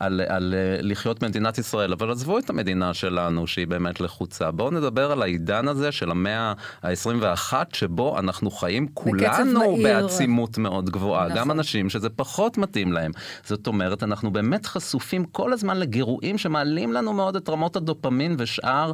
על, 0.00 0.20
על 0.28 0.54
לחיות 0.80 1.22
מדינת 1.22 1.58
ישראל, 1.58 1.92
אבל 1.92 2.10
עזבו 2.10 2.38
את 2.38 2.50
המדינה 2.50 2.94
שלנו 2.94 3.46
שהיא 3.46 3.66
באמת 3.66 4.00
לחוצה. 4.00 4.50
בואו 4.50 4.70
נדבר 4.70 5.12
על 5.12 5.22
העידן 5.22 5.68
הזה 5.68 5.92
של 5.92 6.10
המאה 6.10 6.52
ה-21, 6.82 7.52
שבו 7.72 8.18
אנחנו 8.18 8.50
חיים 8.50 8.88
כולנו 8.94 9.76
בעצימות 9.82 10.58
מאוד 10.58 10.90
גבוהה. 10.90 11.24
נכון. 11.24 11.38
גם 11.38 11.50
אנשים 11.50 11.90
שזה 11.90 12.08
פחות 12.10 12.58
מתאים 12.58 12.92
להם. 12.92 13.12
זאת 13.44 13.66
אומרת, 13.66 14.02
אנחנו 14.02 14.30
באמת 14.30 14.66
חשופים 14.66 15.24
כל 15.24 15.52
הזמן 15.52 15.76
לגירויים 15.76 16.38
שמעלים 16.38 16.92
לנו 16.92 17.12
מאוד 17.12 17.36
את 17.36 17.48
רמות 17.48 17.76
הדופמין 17.76 18.36
ושאר 18.38 18.92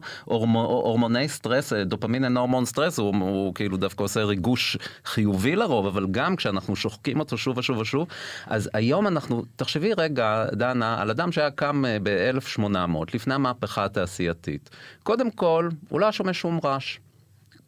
הורמוני 0.53 1.29
סטרס, 1.29 1.73
דופמין 1.73 2.25
אינו 2.25 2.41
הורמון 2.41 2.65
סטרס, 2.65 2.99
הוא, 2.99 3.15
הוא 3.21 3.55
כאילו 3.55 3.77
דווקא 3.77 4.03
עושה 4.03 4.25
ריגוש 4.25 4.77
חיובי 5.05 5.57
לרוב, 5.57 5.87
אבל 5.87 6.07
גם 6.11 6.37
כשאנחנו 6.37 6.77
שוחקים 6.77 7.21
אותו 7.21 7.39
שוב 7.39 7.59
ושוב 7.59 7.79
ושוב, 7.79 8.09
אז 8.47 8.71
היום 8.75 9.07
אנחנו, 9.07 9.43
תחשבי 9.57 9.93
רגע, 9.99 10.45
דנה, 10.53 11.03
על 11.03 11.11
אדם 11.11 11.33
שהיה 11.33 11.51
קם 11.51 11.85
אה, 11.85 11.97
ב-1800, 12.03 12.71
לפני 13.15 13.35
המהפכה 13.35 13.85
התעשייתית. 13.85 14.71
קודם 15.03 15.31
כל, 15.31 15.69
הוא 15.89 16.01
לא 16.01 16.13
שומע 16.13 16.33
שום 16.33 16.61
רעש. 16.65 16.99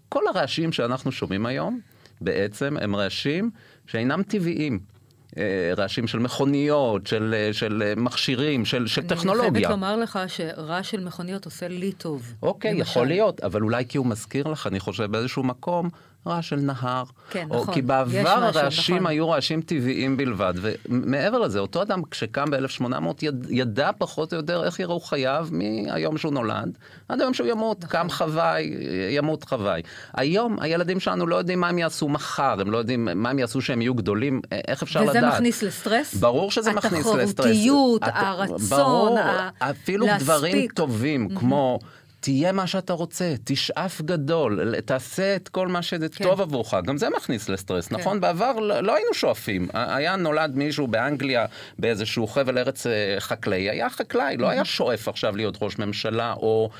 כל 0.08 0.22
הרעשים 0.28 0.72
שאנחנו 0.72 1.12
שומעים 1.12 1.46
היום, 1.46 1.80
בעצם 2.20 2.76
הם 2.80 2.96
רעשים 2.96 3.50
שאינם 3.86 4.22
טבעיים. 4.22 4.99
אה, 5.38 5.72
רעשים 5.76 6.06
של 6.06 6.18
מכוניות, 6.18 7.06
של, 7.06 7.34
אה, 7.36 7.52
של 7.52 7.82
אה, 7.86 7.92
מכשירים, 7.96 8.64
של, 8.64 8.86
של 8.86 9.00
אני 9.00 9.08
טכנולוגיה. 9.08 9.48
אני 9.48 9.54
חייבת 9.54 9.70
לומר 9.70 9.96
לך 9.96 10.18
שרעש 10.26 10.90
של 10.90 11.04
מכוניות 11.04 11.44
עושה 11.44 11.68
לי 11.68 11.92
טוב. 11.92 12.34
אוקיי, 12.42 12.74
למשל. 12.74 12.82
יכול 12.82 13.06
להיות, 13.06 13.40
אבל 13.40 13.62
אולי 13.62 13.84
כי 13.88 13.98
הוא 13.98 14.06
מזכיר 14.06 14.46
לך, 14.46 14.66
אני 14.66 14.80
חושב, 14.80 15.04
באיזשהו 15.04 15.42
מקום, 15.42 15.88
רעש 16.26 16.48
של 16.48 16.56
נהר. 16.56 17.04
כן, 17.30 17.46
או 17.50 17.62
נכון. 17.62 17.74
כי 17.74 17.82
בעבר 17.82 18.28
הרעשים 18.28 18.96
נכון. 18.96 19.06
היו 19.06 19.30
רעשים 19.30 19.62
טבעיים 19.62 20.16
בלבד, 20.16 20.54
ומעבר 20.88 21.38
לזה, 21.38 21.58
אותו 21.58 21.82
אדם 21.82 22.02
כשקם 22.10 22.50
ב-1800 22.50 22.84
יד, 23.22 23.46
ידע 23.50 23.90
פחות 23.98 24.32
או 24.32 24.36
יותר 24.38 24.64
איך 24.64 24.80
יראו 24.80 25.00
חייו 25.00 25.48
מהיום 25.50 26.18
שהוא 26.18 26.32
נולד, 26.32 26.78
עד 27.08 27.20
היום 27.20 27.34
שהוא 27.34 27.46
ימות, 27.46 27.84
נכון. 27.84 27.90
קם 27.90 28.10
חוואי, 28.10 28.70
ימות 29.10 29.44
חוואי. 29.44 29.82
היום 30.14 30.56
הילדים 30.60 31.00
שלנו 31.00 31.26
לא 31.26 31.36
יודעים 31.36 31.60
מה 31.60 31.68
הם 31.68 31.78
יעשו 31.78 32.08
מחר, 32.08 32.60
הם 32.60 32.70
לא 32.70 32.78
יודעים 32.78 33.08
מה 33.14 33.30
הם 33.30 33.38
יעשו 33.38 33.60
שהם 33.60 33.82
יהיו 33.82 33.94
גדולים, 33.94 34.40
איך 34.68 34.82
אפשר 34.82 35.00
וזה 35.00 35.10
לדעת. 35.10 35.24
וזה 35.24 35.34
מכניס 35.34 35.62
לסטרס? 35.62 36.14
ברור 36.14 36.50
שזה 36.50 36.72
מכניס 36.72 37.06
לסטרס. 37.06 37.30
התחרותיות, 37.30 38.02
הרצון, 38.04 38.78
ברור, 38.78 39.18
ה... 39.18 39.50
אפילו 39.58 40.06
להספיק. 40.06 40.24
דברים 40.24 40.68
טובים, 40.74 41.28
mm-hmm. 41.30 41.38
כמו... 41.38 41.78
תהיה 42.20 42.52
מה 42.52 42.66
שאתה 42.66 42.92
רוצה, 42.92 43.34
תשאף 43.44 44.00
גדול, 44.00 44.80
תעשה 44.80 45.36
את 45.36 45.48
כל 45.48 45.68
מה 45.68 45.82
שטוב 45.82 46.36
כן. 46.36 46.40
עבורך, 46.40 46.74
גם 46.84 46.96
זה 46.96 47.08
מכניס 47.16 47.48
לסטרס, 47.48 47.88
כן. 47.88 47.96
נכון? 47.96 48.20
בעבר 48.20 48.52
לא, 48.52 48.80
לא 48.80 48.94
היינו 48.94 49.14
שואפים, 49.14 49.68
היה 49.72 50.16
נולד 50.16 50.56
מישהו 50.56 50.86
באנגליה 50.86 51.46
באיזשהו 51.78 52.26
חבל 52.26 52.58
ארץ 52.58 52.86
אה, 52.86 53.16
חקלאי, 53.18 53.70
היה 53.70 53.90
חקלאי, 53.90 54.36
לא 54.36 54.48
היה 54.48 54.64
שואף 54.64 55.08
עכשיו 55.08 55.36
להיות 55.36 55.58
ראש 55.62 55.78
ממשלה 55.78 56.32
או 56.32 56.70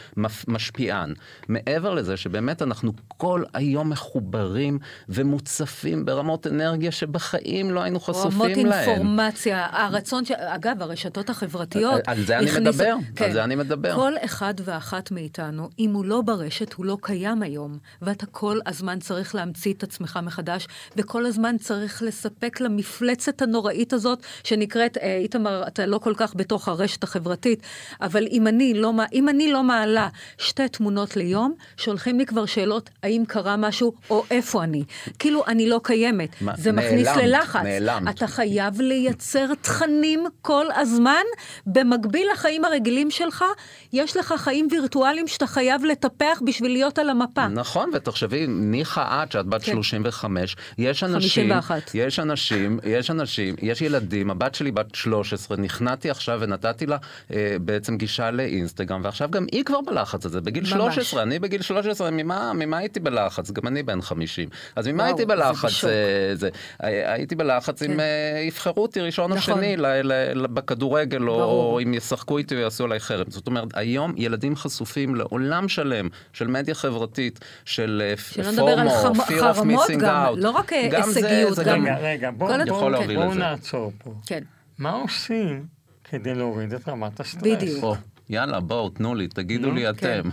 משפיען. 0.49 1.15
מעבר 1.49 1.95
לזה 1.95 2.17
שבאמת 2.17 2.63
אנחנו 2.63 2.93
כל 3.09 3.43
היום 3.55 3.91
מחוברים 3.91 4.79
ומוצפים 5.09 6.05
ברמות 6.05 6.47
אנרגיה 6.47 6.93
שבחיים 6.93 7.71
לא 7.71 7.83
היינו 7.83 8.01
חשופים 8.01 8.67
להם. 8.67 8.89
רמות 8.89 8.89
אינפורמציה, 8.89 9.67
הרצון, 9.73 10.25
ש... 10.25 10.31
אגב, 10.31 10.83
הרשתות 10.83 11.31
החברתיות, 11.31 12.01
על 12.07 12.25
זה 12.25 12.39
אני 12.39 12.51
מדבר, 12.61 12.95
כן. 13.17 13.25
על 13.25 13.33
זה 13.33 13.45
אני 13.45 13.55
מדבר. 13.55 13.95
כל 13.95 14.13
אחד 14.25 14.55
ואחת 14.65 15.11
מאיתנו, 15.11 15.30
אם 15.79 15.93
הוא 15.95 16.05
לא 16.05 16.21
ברשת, 16.21 16.73
הוא 16.73 16.87
לא 16.87 16.97
קיים 17.01 17.43
היום, 17.43 17.79
ואתה 18.03 18.27
כל 18.27 18.59
הזמן 18.67 18.99
צריך 18.99 19.35
להמציא 19.35 19.73
את 19.73 19.83
עצמך 19.83 20.19
מחדש, 20.23 20.67
וכל 20.97 21.27
הזמן 21.27 21.59
צריך 21.59 22.03
לספק 22.03 22.61
למפלצת 22.61 23.43
הנוראית 23.43 23.93
הזאת, 23.93 24.23
שנקראת, 24.45 24.97
אה, 24.97 25.17
איתמר, 25.17 25.65
אתה 25.67 25.87
לא 25.87 25.99
כל 25.99 26.15
כך 26.17 26.35
בתוך 26.37 26.69
הרשת 26.69 27.03
החברתית, 27.03 27.63
אבל 28.01 28.27
אם 28.31 28.47
אני 28.47 28.75
לא, 28.75 28.93
אם 29.13 29.29
אני 29.29 29.53
לא 29.53 29.63
מעלה 29.63 30.09
שתי 30.39 30.69
תמונות 30.69 31.17
ליום, 31.17 31.55
שולחים 31.77 32.19
לי 32.19 32.27
כבר 32.27 32.47
שאלות, 32.47 32.91
האם 33.03 33.23
קרה 33.29 33.57
משהו, 33.57 33.93
או 34.11 34.25
איפה 34.31 34.65
אני. 34.65 34.85
כאילו, 35.19 35.47
אני 35.47 35.69
לא 35.69 35.81
קיימת. 35.83 36.31
מה, 36.41 36.53
זה 36.57 36.73
נעלמת, 36.73 36.93
מכניס 36.93 37.09
ללחץ. 37.17 37.63
נעלמת. 37.63 38.17
אתה 38.17 38.27
חייב 38.27 38.81
לייצר 38.81 39.55
תכנים 39.55 40.25
כל 40.43 40.67
הזמן, 40.75 41.23
במקביל 41.67 42.29
לחיים 42.33 42.65
הרגילים 42.65 43.11
שלך, 43.11 43.45
יש 43.93 44.17
לך 44.17 44.35
חיים 44.37 44.69
וירטואליים 44.71 45.20
שאתה 45.27 45.47
חייב 45.47 45.85
לטפח 45.85 46.43
בשביל 46.47 46.73
להיות 46.73 46.99
על 46.99 47.11
המפה. 47.11 47.49
נכון, 47.49 47.91
ותחשבי, 47.95 48.47
ניחא 48.49 49.23
את, 49.23 49.33
שאת 49.33 49.47
בת 49.47 49.63
כן. 49.63 49.73
35, 49.73 50.57
יש 50.79 51.05
אנשים, 51.05 51.53
51. 51.53 51.91
יש 51.95 52.19
אנשים, 52.19 52.79
יש 52.85 53.11
אנשים, 53.11 53.55
יש 53.63 53.83
ילדים, 53.83 54.31
הבת 54.31 54.55
שלי 54.55 54.71
בת 54.71 54.95
13, 54.95 55.57
נכנעתי 55.57 56.11
עכשיו 56.11 56.39
ונתתי 56.41 56.87
לה 56.87 56.97
אה, 57.35 57.57
בעצם 57.61 57.97
גישה 57.97 58.31
לאינסטגרם, 58.31 59.01
ועכשיו 59.05 59.31
גם 59.31 59.47
היא 59.53 59.65
כבר 59.65 59.81
בלחץ 59.81 60.27
הזה, 60.27 60.41
בגיל 60.41 60.63
ממש. 60.63 60.95
13, 60.95 61.23
אני 61.23 61.39
בגיל 61.39 61.63
13, 61.63 62.11
ממה, 62.11 62.53
ממה 62.53 62.79
הייתי 62.79 63.01
בלחץ? 63.01 63.51
גם 63.51 63.67
אני 63.67 63.83
בן 63.83 64.03
50. 64.03 64.49
אז 64.77 64.89
ממה 64.89 65.03
וואו, 65.03 65.07
הייתי 65.07 65.27
בלחץ? 65.27 65.81
זה 65.83 65.89
אה, 66.31 66.35
זה, 66.37 66.49
הייתי 66.81 67.35
בלחץ 67.35 67.83
כן. 67.83 67.93
אם 67.93 68.01
אה, 68.01 68.43
יבחרו 68.47 68.83
אותי 68.83 69.01
ראשון 69.01 69.33
נכון. 69.33 69.55
או 69.55 69.59
שני 69.59 69.77
ל, 69.77 69.87
ל, 69.87 70.13
ל, 70.35 70.47
בכדורגל, 70.47 71.29
או, 71.29 71.43
או 71.43 71.81
אם 71.83 71.95
ישחקו 71.95 72.39
איתי 72.39 72.55
או 72.55 72.61
יעשו 72.61 72.85
עליי 72.85 73.01
חרם. 73.01 73.25
זאת 73.29 73.47
אומרת, 73.47 73.69
היום 73.75 74.15
ילדים 74.17 74.57
חשופים 74.57 75.10
לעולם 75.15 75.69
שלם 75.69 76.09
של 76.33 76.47
מדיה 76.47 76.75
חברתית, 76.75 77.41
של 77.65 78.03
אה, 78.05 78.17
פורמו, 78.57 79.15
fear 79.15 79.57
of 79.57 79.59
missing 79.59 80.03
out. 80.03 80.37
לא 80.37 80.51
רק 80.51 80.73
גם 80.91 81.03
הישגיות, 81.09 81.55
זה, 81.55 81.65
גם... 81.65 81.83
רגע, 81.83 81.99
רגע, 81.99 82.31
בואו 82.31 82.53
בוא, 82.67 82.91
בוא, 82.91 83.25
בוא 83.25 83.35
נעצור 83.35 83.93
פה. 83.99 84.15
כן. 84.27 84.45
מה 84.79 84.91
עושים 84.91 85.67
כדי 86.05 86.35
להוריד 86.35 86.73
את 86.73 86.89
רמת 86.89 87.21
הסטרס? 87.21 87.43
בדיוק. 87.43 87.97
יאללה, 88.31 88.61
בואו, 88.61 88.89
תנו 88.89 89.15
לי, 89.15 89.29
תגידו 89.29 89.71
לי 89.71 89.83
כן. 89.83 89.89
אתם. 90.21 90.29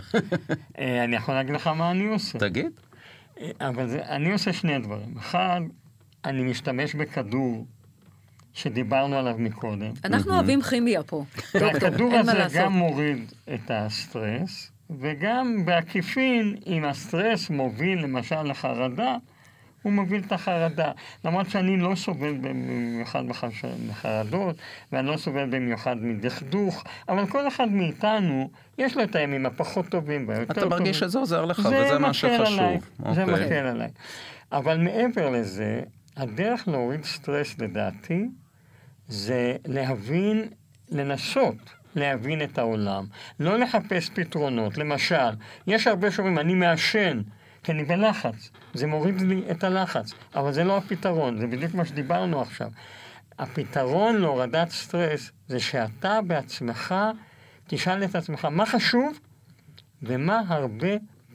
אני 0.78 1.16
יכול 1.16 1.34
להגיד 1.34 1.54
לך 1.54 1.66
מה 1.66 1.90
אני 1.90 2.08
עושה. 2.08 2.38
תגיד. 2.38 2.72
אבל 3.60 3.88
זה, 3.88 4.02
אני 4.08 4.32
עושה 4.32 4.52
שני 4.52 4.78
דברים. 4.78 5.14
אחד, 5.18 5.60
אני 6.24 6.42
משתמש 6.42 6.94
בכדור 6.94 7.66
שדיברנו 8.58 9.18
עליו 9.18 9.34
מקודם. 9.38 9.92
אנחנו 10.04 10.34
אוהבים 10.34 10.62
כימיה 10.62 11.02
פה. 11.02 11.24
והכדור 11.54 12.14
הזה 12.14 12.44
גם 12.54 12.72
מוריד 12.72 13.32
את 13.54 13.70
הסטרס, 13.70 14.70
וגם 15.00 15.64
בעקיפין, 15.64 16.56
אם 16.66 16.84
הסטרס 16.84 17.50
מוביל 17.50 18.02
למשל 18.02 18.42
לחרדה, 18.42 19.16
הוא 19.82 19.92
מוביל 19.92 20.22
את 20.26 20.32
החרדה. 20.32 20.92
למרות 21.24 21.50
שאני 21.50 21.76
לא 21.76 21.94
סובל 21.94 22.36
במיוחד 22.40 23.24
מחרדות, 23.88 24.56
ואני 24.92 25.06
לא 25.06 25.16
סובל 25.16 25.46
במיוחד 25.50 25.96
מדכדוך, 26.00 26.84
אבל 27.08 27.26
כל 27.26 27.48
אחד 27.48 27.68
מאיתנו, 27.68 28.50
יש 28.78 28.96
לו 28.96 29.02
את 29.02 29.16
הימים 29.16 29.46
הפחות 29.46 29.86
טובים 29.88 30.28
והיותר 30.28 30.54
טובים. 30.54 30.68
אתה 30.68 30.76
מרגיש 30.76 30.98
שזה 30.98 31.18
עוזר 31.18 31.44
לך, 31.44 31.58
וזה 31.58 31.98
מה 31.98 32.14
שחשוב. 32.14 32.46
עליי. 32.46 32.78
זה 33.12 33.22
אוקיי. 33.22 33.44
מקל 33.44 33.54
עליי. 33.54 33.88
אבל 34.52 34.78
מעבר 34.78 35.30
לזה, 35.30 35.80
הדרך 36.16 36.68
להוריד 36.68 37.04
סטרס 37.04 37.58
לדעתי, 37.58 38.28
זה 39.08 39.56
להבין, 39.66 40.48
לנסות 40.90 41.56
להבין 41.94 42.42
את 42.42 42.58
העולם, 42.58 43.06
לא 43.40 43.58
לחפש 43.58 44.10
פתרונות. 44.10 44.78
למשל, 44.78 45.30
יש 45.66 45.86
הרבה 45.86 46.10
שאומרים, 46.10 46.38
אני 46.38 46.54
מעשן, 46.54 47.22
כי 47.62 47.72
אני 47.72 47.84
בלחץ. 47.84 48.50
זה 48.74 48.86
מוריד 48.86 49.20
לי 49.20 49.42
את 49.50 49.64
הלחץ, 49.64 50.12
אבל 50.34 50.52
זה 50.52 50.64
לא 50.64 50.76
הפתרון, 50.76 51.38
זה 51.38 51.46
בדיוק 51.46 51.74
מה 51.74 51.84
שדיברנו 51.84 52.40
עכשיו. 52.40 52.70
הפתרון 53.38 54.16
להורדת 54.16 54.70
סטרס 54.70 55.30
זה 55.48 55.60
שאתה 55.60 56.20
בעצמך 56.26 56.94
תשאל 57.66 58.04
את 58.04 58.14
עצמך 58.14 58.44
מה 58.44 58.66
חשוב 58.66 59.18
ומה 60.02 60.42
הרבה 60.48 60.88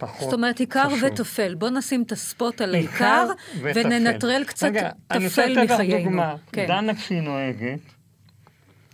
פחות. 0.07 0.19
זאת 0.19 0.33
אומרת, 0.33 0.60
עיקר 0.60 0.88
וטפל. 1.01 1.55
בוא 1.55 1.69
נשים 1.69 2.03
את 2.03 2.12
הספוט 2.12 2.62
על 2.62 2.75
העיקר 2.75 3.27
וננטרל 3.62 4.43
קצת 4.43 4.67
טפל 4.67 4.69
מחיינו. 4.69 4.79
רגע, 4.79 4.91
אני 5.12 5.25
רוצה 5.25 5.45
לתת 5.48 5.72
לך 5.72 5.79
דוגמה. 6.03 6.36
כן. 6.51 6.65
דנה 6.67 6.95
כשהיא 6.95 7.22
נוהגת, 7.22 7.79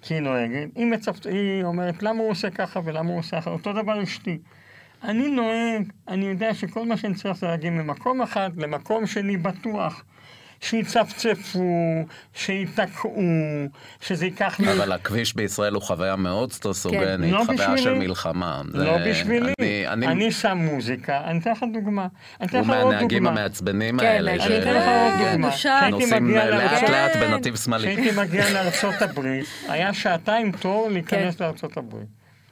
כשהיא 0.02 0.20
נוהגת, 0.20 0.68
היא, 0.76 0.86
מצפ... 0.86 1.26
היא 1.26 1.64
אומרת 1.64 2.04
למה 2.04 2.20
הוא 2.20 2.30
עושה 2.30 2.50
ככה 2.50 2.80
ולמה 2.84 3.10
הוא 3.10 3.20
עושה 3.20 3.42
ככה, 3.42 3.50
אותו 3.50 3.74
דבר 3.74 4.04
אשתי. 4.04 4.38
אני 5.04 5.30
נוהג, 5.30 5.92
אני 6.08 6.26
יודע 6.26 6.54
שכל 6.54 6.86
מה 6.86 6.98
שאני 6.98 7.16
צריך 7.16 7.38
זה 7.38 7.48
להגיע 7.48 7.70
ממקום 7.70 8.22
אחד 8.22 8.50
למקום 8.58 9.08
שני 9.08 9.38
בטוח. 9.38 10.04
שיצפצפו, 10.62 12.06
שיתקעו, 12.34 13.22
שזה 14.02 14.26
ייקח 14.26 14.60
לי... 14.60 14.74
אבל 14.74 14.92
הכביש 14.92 15.36
בישראל 15.36 15.74
הוא 15.74 15.82
חוויה 15.82 16.16
מאוד 16.16 16.52
סטרסוגנית, 16.52 17.34
כן, 17.34 17.40
לא 17.40 17.44
חוויה 17.46 17.58
בשבילי, 17.58 17.82
של 17.82 17.94
מלחמה. 17.94 18.62
לא 18.74 18.98
זה... 18.98 19.10
בשבילי. 19.10 19.54
אני, 19.60 19.88
אני... 19.88 20.08
אני 20.08 20.32
שם 20.32 20.58
מוזיקה, 20.58 21.22
אני 21.26 21.40
אתן 21.40 21.52
לך 21.52 21.66
דוגמה. 21.74 22.08
אני 22.42 22.48
אתן 22.48 22.60
לך 22.60 22.70
עוד 22.70 22.76
דוגמה. 22.76 22.82
הוא 22.82 22.94
מהנהגים 22.94 23.28
המעצבנים 23.28 24.00
כן, 24.00 24.06
האלה. 24.06 24.38
כן, 24.38 24.44
אני 24.44 24.60
אתן 24.60 24.74
לך 24.74 24.84
עוד 24.88 25.32
דוגמה. 25.32 25.50
נוסעים 25.90 26.30
לאט 26.30 26.90
לאט 26.90 27.16
בנתיב 27.16 27.56
שמאלי. 27.56 27.96
כשהייתי 27.96 28.20
מגיע 28.20 28.50
לארצות 28.54 29.02
הברית, 29.02 29.46
היה 29.68 29.94
שעתיים 29.94 30.52
תור 30.52 30.90
להיכנס 30.90 31.36
כן. 31.36 31.44
לארצות 31.44 31.78
הברית. 31.78 32.08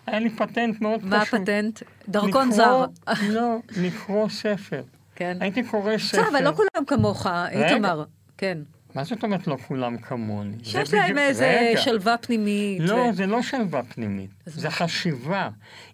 היה 0.08 0.20
לי 0.20 0.30
פטנט 0.30 0.82
מאוד 0.82 1.00
פשוט. 1.00 1.10
מה 1.10 1.22
הפטנט? 1.22 1.82
דרכון 2.10 2.52
זר. 2.52 2.86
לא, 3.30 3.58
לקרוא 3.78 4.30
ספר. 4.30 4.82
כן. 5.18 5.38
הייתי 5.40 5.64
קורא 5.64 5.98
ספר. 5.98 6.22
בסדר, 6.22 6.30
אבל 6.30 6.44
לא 6.44 6.52
כולם 6.52 6.86
כמוך, 6.88 7.28
איתמר. 7.52 8.04
כן. 8.38 8.58
מה 8.96 9.04
זאת 9.04 9.24
אומרת 9.24 9.48
לא 9.48 9.58
כולם 9.68 9.98
כמוני? 9.98 10.58
שיש 10.64 10.94
להם 10.94 11.18
איזה 11.18 11.74
שלווה 11.78 12.18
פנימית. 12.18 12.82
לא, 12.82 13.12
זה 13.12 13.26
לא 13.26 13.42
שלווה 13.42 13.84
פנימית, 13.84 14.30
זה 14.46 14.70
חשיבה. 14.70 15.50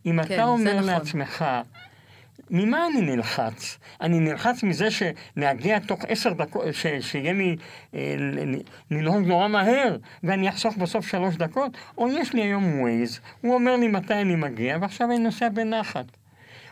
אם 0.05 0.19
אתה 0.19 0.27
כן, 0.27 0.41
אומר 0.41 0.73
נכון. 0.73 0.85
לעצמך, 0.85 1.45
ממה 2.49 2.87
אני 2.87 3.01
נלחץ? 3.15 3.77
אני 4.01 4.19
נלחץ 4.19 4.63
מזה 4.63 4.87
שנהגיה 4.91 5.79
תוך 5.79 5.99
עשר 6.07 6.33
דקות, 6.33 6.65
ש, 6.71 6.85
שיהיה 6.99 7.33
לי 7.33 7.55
אה, 7.95 8.15
לנהוג 8.91 9.27
נורא 9.27 9.47
מהר, 9.47 9.97
ואני 10.23 10.49
אחסוך 10.49 10.77
בסוף 10.77 11.07
שלוש 11.07 11.35
דקות? 11.35 11.71
או 11.97 12.07
יש 12.07 12.33
לי 12.33 12.41
היום 12.41 12.79
ווייז, 12.79 13.19
הוא 13.41 13.53
אומר 13.53 13.75
לי 13.75 13.87
מתי 13.87 14.13
אני 14.13 14.35
מגיע, 14.35 14.77
ועכשיו 14.81 15.07
אני 15.07 15.19
נוסע 15.19 15.49
בנחת. 15.49 16.05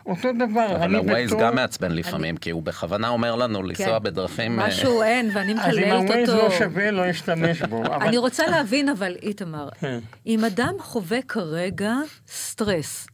אותו 0.06 0.28
דבר, 0.32 0.76
אבל 0.76 0.94
הווייז 0.94 1.32
גם 1.32 1.54
מעצבן 1.54 1.92
לפעמים, 1.92 2.36
כי 2.36 2.50
הוא 2.50 2.62
בכוונה 2.62 3.08
אומר 3.08 3.36
לנו 3.36 3.62
לנסוע 3.62 3.98
כן. 3.98 4.02
בדרכים... 4.02 4.60
אה, 4.60 4.66
משהו 4.66 5.02
אין, 5.02 5.30
ואני 5.34 5.54
מקללת 5.54 5.68
אותו. 5.68 5.84
אז 5.84 6.02
אם 6.02 6.06
הווייז 6.06 6.28
לא 6.28 6.50
שווה, 6.50 6.90
לא 6.90 7.10
אשתמש 7.10 7.62
בו. 7.62 7.82
אני 8.06 8.18
רוצה 8.18 8.46
להבין, 8.46 8.88
אבל 8.88 9.16
איתמר, 9.22 9.68
כן. 9.80 9.98
אם 10.26 10.44
אדם 10.44 10.74
חווה 10.78 11.22
כרגע 11.22 11.94
סטרס, 12.28 13.06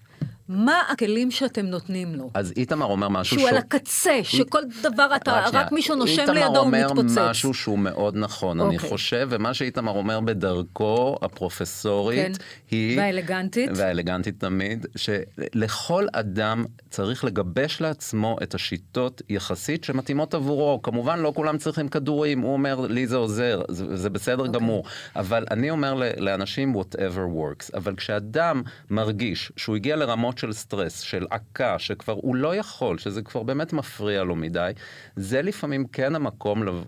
מה 0.49 0.83
הכלים 0.89 1.31
שאתם 1.31 1.67
נותנים 1.67 2.15
לו? 2.15 2.31
אז 2.35 2.53
איתמר 2.57 2.87
אומר 2.87 3.09
משהו 3.09 3.37
שהוא... 3.37 3.49
שהוא 3.49 3.51
על 3.51 3.57
הקצה, 3.57 4.21
שכל 4.23 4.63
דבר 4.83 5.17
אתה, 5.17 5.33
רק, 5.33 5.55
רק 5.55 5.73
מישהו 5.73 5.97
נושם 5.97 6.25
לידו 6.35 6.59
הוא 6.59 6.71
מתפוצץ. 6.71 7.01
איתמר 7.01 7.21
אומר 7.21 7.31
משהו 7.31 7.55
שהוא 7.55 7.79
מאוד 7.79 8.17
נכון, 8.17 8.61
אוקיי. 8.61 8.79
אני 8.79 8.89
חושב, 8.89 9.29
ומה 9.31 9.55
שאיתמר 9.55 9.93
אומר 9.93 10.21
בדרכו 10.21 11.17
הפרופסורית, 11.23 12.37
כן. 12.37 12.45
היא... 12.71 12.99
והאלגנטית. 12.99 13.71
והאלגנטית 13.75 14.41
תמיד, 14.41 14.87
שלכל 14.97 16.07
אדם 16.13 16.65
צריך 16.91 17.25
לגבש 17.25 17.81
לעצמו 17.81 18.37
את 18.43 18.55
השיטות 18.55 19.23
יחסית 19.29 19.85
שמתאימות 19.85 20.35
עבורו. 20.35 20.83
כמובן 20.83 21.19
לא 21.19 21.33
כולם 21.37 21.59
צריכים 21.59 21.89
כדורים, 21.89 22.41
הוא 22.41 22.53
אומר 22.53 22.81
לי 22.81 23.07
זה 23.07 23.17
עוזר, 23.17 23.63
זה, 23.69 23.97
זה 23.97 24.11
בסדר 24.11 24.39
אוקיי. 24.47 24.53
גמור. 24.53 24.85
אבל 25.17 25.45
אני 25.51 25.71
אומר 25.71 25.95
לאנשים 26.17 26.75
whatever 26.75 27.37
works, 27.37 27.77
אבל 27.77 27.97
כשאדם 27.97 28.63
מרגיש 28.91 29.53
שהוא 29.57 29.77
הגיע 29.77 29.97
לרמות 29.97 30.38
של 30.39 30.53
סטרס, 30.53 31.01
של 31.01 31.27
עקה, 31.31 31.79
שכבר 31.79 32.13
הוא 32.13 32.37
לא 32.37 32.57
יכול, 32.57 32.99
שזה 32.99 33.23
כבר 33.23 33.43
באמת 33.43 33.73
מפריע 33.73 34.25
לו 34.25 34.37
מדי, 34.37 34.73
זה 35.17 35.43
לפעמים 35.43 35.87
כן 35.87 36.15
המקום, 36.15 36.63
לב... 36.63 36.85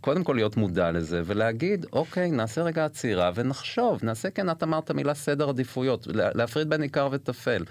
קודם 0.00 0.24
כל 0.24 0.32
להיות 0.32 0.56
מודע 0.56 0.90
לזה, 0.90 1.22
ולהגיד, 1.24 1.86
אוקיי, 1.92 2.30
נעשה 2.30 2.62
רגע 2.62 2.84
עצירה 2.84 3.30
ונחשוב, 3.34 4.00
נעשה 4.02 4.30
כן, 4.30 4.50
את 4.50 4.62
אמרת 4.62 4.90
מילה 4.90 5.14
סדר 5.14 5.48
עדיפויות, 5.48 6.06
להפריד 6.10 6.70
בין 6.70 6.82
עיקר 6.82 7.08
וטפל. 7.12 7.64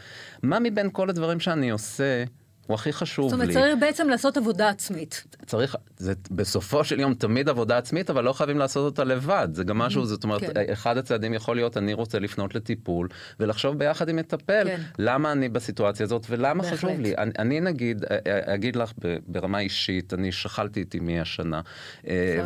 מה 0.44 0.60
מבין 0.60 0.90
כל 0.92 1.10
הדברים 1.10 1.40
שאני 1.40 1.70
עושה, 1.70 2.24
הוא 2.68 2.76
הכי 2.76 2.94
חשוב 2.94 3.26
לי. 3.26 3.30
זאת 3.30 3.40
אומרת, 3.40 3.54
צריך 3.54 3.76
בעצם 3.80 4.10
לעשות 4.10 4.38
עבודה 4.38 4.70
עצמית. 4.70 5.24
צריך, 5.46 5.76
זה 5.98 6.14
בסופו 6.32 6.84
של 6.84 7.00
יום 7.00 7.14
תמיד 7.14 7.50
עבודה 7.50 7.78
עצמית, 7.78 8.10
אבל 8.10 8.24
לא 8.24 8.34
חייבים 8.34 8.58
לעשות 8.58 8.86
אותה 8.86 9.04
לבד. 9.04 9.48
זה 9.54 9.64
גם 9.64 9.78
משהו, 9.78 10.06
זאת 10.06 10.24
אומרת, 10.24 10.42
כן. 10.42 10.52
אחד 10.74 10.98
הצעדים 10.98 11.34
יכול 11.34 11.56
להיות, 11.56 11.78
אני 11.78 11.94
רוצה 11.94 12.20
לפנות 12.20 12.56
לטיפול, 12.56 13.08
ולחשוב 13.40 13.80
ביחד 13.80 14.10
עם 14.10 14.16
מטפל, 14.16 14.68
כן. 14.68 14.82
למה 15.00 15.32
אני 15.32 15.50
בסיטואציה 15.50 16.04
הזאת, 16.04 16.26
ולמה 16.30 16.64
בהחלט. 16.64 16.78
חשוב 16.78 17.00
לי. 17.00 17.16
אני, 17.18 17.32
אני 17.40 17.60
נגיד, 17.60 18.06
אגיד 18.26 18.76
לך 18.76 18.92
ברמה 19.28 19.60
אישית, 19.60 20.14
אני 20.14 20.32
שכלתי 20.32 20.82
את 20.82 20.96
אמי 20.96 21.20
השנה. 21.20 21.62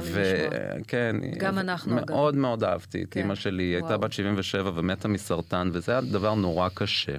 וכן, 0.01 1.15
גם 1.38 1.60
אנחנו, 1.60 1.96
מאוד 1.96 2.12
מאוד 2.12 2.36
מאוד 2.36 2.63
אהבתי 2.63 3.03
את 3.03 3.08
כן. 3.12 3.20
אמא 3.20 3.36
שלי, 3.36 3.63
היא 3.63 3.75
הייתה 3.75 3.98
בת 3.98 4.13
77 4.13 4.72
ומתה 4.75 5.08
מסרטן, 5.08 5.70
וזה 5.74 5.91
היה 5.91 6.01
דבר 6.01 6.36
נורא 6.36 6.70
קשה. 6.74 7.15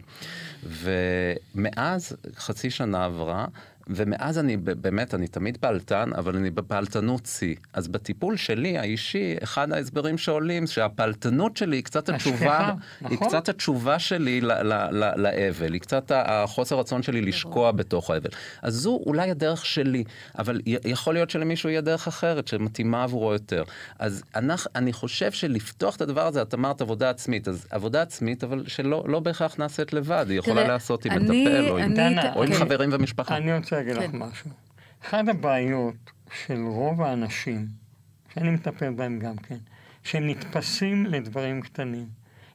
ומאז 0.66 2.16
חצי 2.36 2.70
שנה 2.70 3.04
עברה, 3.04 3.46
ומאז 3.94 4.38
אני 4.38 4.56
באמת, 4.56 5.14
אני 5.14 5.28
תמיד 5.28 5.56
פעלתן, 5.56 6.10
אבל 6.16 6.36
אני 6.36 6.50
בפעלתנות 6.50 7.26
שיא. 7.26 7.54
אז 7.72 7.88
בטיפול 7.88 8.36
שלי, 8.36 8.78
האישי, 8.78 9.36
אחד 9.42 9.72
ההסברים 9.72 10.18
שעולים, 10.18 10.66
שהפעלתנות 10.66 11.56
שלי 11.56 11.76
היא 11.76 11.84
קצת 11.84 12.08
התשובה, 12.08 12.72
נכון? 13.00 13.10
היא 13.10 13.18
קצת 13.18 13.48
התשובה 13.48 13.98
שלי 13.98 14.40
לאבל, 14.40 15.72
היא 15.72 15.80
קצת 15.80 16.12
החוסר 16.14 16.78
רצון 16.78 17.02
שלי 17.02 17.20
לשקוע 17.20 17.72
בתוך 17.72 18.10
האבל. 18.10 18.30
אז 18.62 18.74
זו 18.74 19.00
אולי 19.06 19.30
הדרך 19.30 19.66
שלי, 19.66 20.04
אבל 20.38 20.60
יכול 20.66 21.14
להיות 21.14 21.30
שלמישהו 21.30 21.70
יהיה 21.70 21.80
דרך 21.80 22.08
אחרת, 22.08 22.48
שמתאימה 22.48 23.02
עבורו 23.02 23.32
יותר. 23.32 23.64
אז 23.98 24.22
אנחנו, 24.36 24.70
אני 24.74 24.92
חושב 24.92 25.32
שלפתוח 25.32 25.96
את 25.96 26.00
הדבר 26.00 26.26
הזה, 26.26 26.42
את 26.42 26.54
אמרת 26.54 26.80
עבודה 26.80 27.10
עצמית, 27.10 27.48
אז 27.48 27.66
עבודה 27.70 28.02
עצמית, 28.02 28.44
אבל 28.44 28.64
שלא 28.66 29.04
לא 29.06 29.20
בהכרח 29.20 29.58
נעשית 29.58 29.92
לבד, 29.92 30.26
היא 30.28 30.38
יכולה 30.38 30.68
לעשות 30.68 31.04
עם 31.04 31.12
מטפל, 31.12 31.68
או 31.68 31.78
עם, 31.78 31.94
או 32.36 32.42
עם 32.42 32.54
חברים 32.54 32.90
ומשפחה. 32.92 33.36
אני 33.36 33.56
רוצה 33.56 33.79
להגיד 33.80 33.96
כן. 33.96 34.02
לך 34.02 34.14
משהו. 34.14 34.50
אחת 35.04 35.28
הבעיות 35.28 36.10
של 36.44 36.62
רוב 36.66 37.02
האנשים, 37.02 37.66
שאני 38.34 38.50
מטפל 38.50 38.90
בהם 38.90 39.18
גם 39.18 39.36
כן, 39.36 39.58
שהם 40.04 40.26
נתפסים 40.26 41.06
לדברים 41.06 41.60
קטנים. 41.60 42.06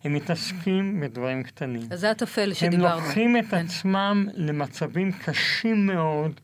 הם 0.03 0.13
מתעסקים 0.13 0.99
בדברים 0.99 1.43
קטנים. 1.43 1.81
אז 1.91 1.99
זה 1.99 2.11
הטפל 2.11 2.53
שדיברנו. 2.53 2.87
הם 2.87 3.03
לוקחים 3.03 3.37
את 3.37 3.45
כן. 3.51 3.57
עצמם 3.57 4.27
למצבים 4.33 5.11
קשים 5.11 5.87
מאוד. 5.87 6.39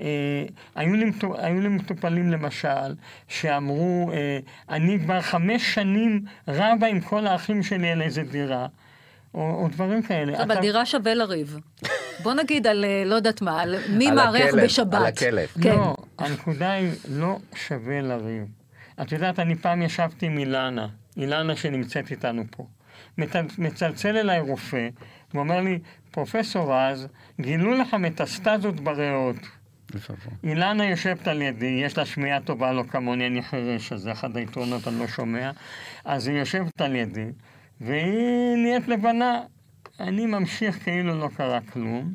אה, 0.00 0.44
היו, 0.74 0.94
לי, 0.94 1.10
היו 1.34 1.60
לי 1.60 1.68
מטופלים 1.68 2.30
למשל, 2.30 2.94
שאמרו, 3.28 4.10
אה, 4.12 4.38
אני 4.68 4.98
כבר 5.00 5.20
חמש 5.20 5.74
שנים 5.74 6.24
רבה 6.48 6.86
עם 6.86 7.00
כל 7.00 7.26
האחים 7.26 7.62
שלי 7.62 7.90
על 7.90 8.02
איזה 8.02 8.22
דירה. 8.22 8.66
או, 9.34 9.40
או 9.40 9.68
דברים 9.68 10.02
כאלה. 10.02 10.38
טוב, 10.38 10.48
בדירה 10.48 10.86
שווה 10.86 11.14
לריב. 11.14 11.58
בוא 12.22 12.34
נגיד 12.34 12.66
על, 12.66 12.84
אה, 12.84 13.02
לא 13.06 13.14
יודעת 13.14 13.42
מה, 13.42 13.62
על 13.62 13.74
מי 13.88 14.10
מארח 14.10 14.54
בשבת. 14.62 14.94
על 14.94 15.06
הכלב. 15.06 15.48
כן. 15.62 15.70
לא, 15.70 15.96
הנקודה 16.18 16.72
היא 16.72 16.90
לא 17.08 17.38
שווה 17.54 18.00
לריב. 18.00 18.44
את 19.02 19.12
יודעת, 19.12 19.38
אני 19.38 19.54
פעם 19.54 19.82
ישבתי 19.82 20.26
עם 20.26 20.38
אילנה, 20.38 20.88
אילנה 21.16 21.56
שנמצאת 21.56 22.10
איתנו 22.10 22.42
פה. 22.50 22.66
מצלצל 23.58 24.16
אליי 24.16 24.40
רופא, 24.40 24.88
ואומר 25.34 25.60
לי, 25.60 25.78
פרופסור 26.10 26.74
רז, 26.74 27.08
גילו 27.40 27.74
לך 27.74 27.94
מטסטזות 27.94 28.80
בריאות. 28.80 29.36
אילנה 30.44 30.84
יושבת 30.84 31.28
על 31.28 31.42
ידי, 31.42 31.80
יש 31.84 31.98
לה 31.98 32.06
שמיעה 32.06 32.40
טובה, 32.40 32.72
לא 32.72 32.82
כמוני, 32.82 33.26
אני 33.26 33.42
חירש, 33.42 33.92
אז 33.92 34.00
זה 34.00 34.12
אחד 34.12 34.36
היתרונות, 34.36 34.88
אני 34.88 34.98
לא 34.98 35.06
שומע. 35.06 35.50
אז 36.04 36.28
היא 36.28 36.38
יושבת 36.38 36.80
על 36.80 36.96
ידי, 36.96 37.26
והיא 37.80 38.56
נהיית 38.56 38.88
לבנה. 38.88 39.40
אני 40.00 40.26
ממשיך 40.26 40.84
כאילו 40.84 41.18
לא 41.18 41.28
קרה 41.36 41.60
כלום. 41.72 42.12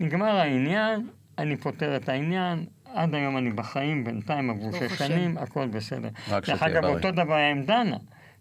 נגמר 0.00 0.36
העניין, 0.36 1.08
אני 1.38 1.56
פותר 1.56 1.96
את 1.96 2.08
העניין, 2.08 2.64
עד 2.94 3.14
היום 3.14 3.36
אני 3.36 3.50
בחיים, 3.50 4.04
בינתיים 4.04 4.50
עברו 4.50 4.70
שש 4.72 4.98
שנים, 4.98 5.38
הכל 5.38 5.66
בסדר. 5.66 6.08
דרך 6.28 6.62
אגב, 6.62 6.84
אותו 6.84 7.10
דבר 7.10 7.34
היה 7.34 7.50
עם 7.50 7.62
דנה. 7.62 7.96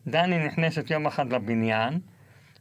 דני 0.07 0.45
נכנסת 0.47 0.91
יום 0.91 1.07
אחד 1.07 1.33
לבניין, 1.33 1.99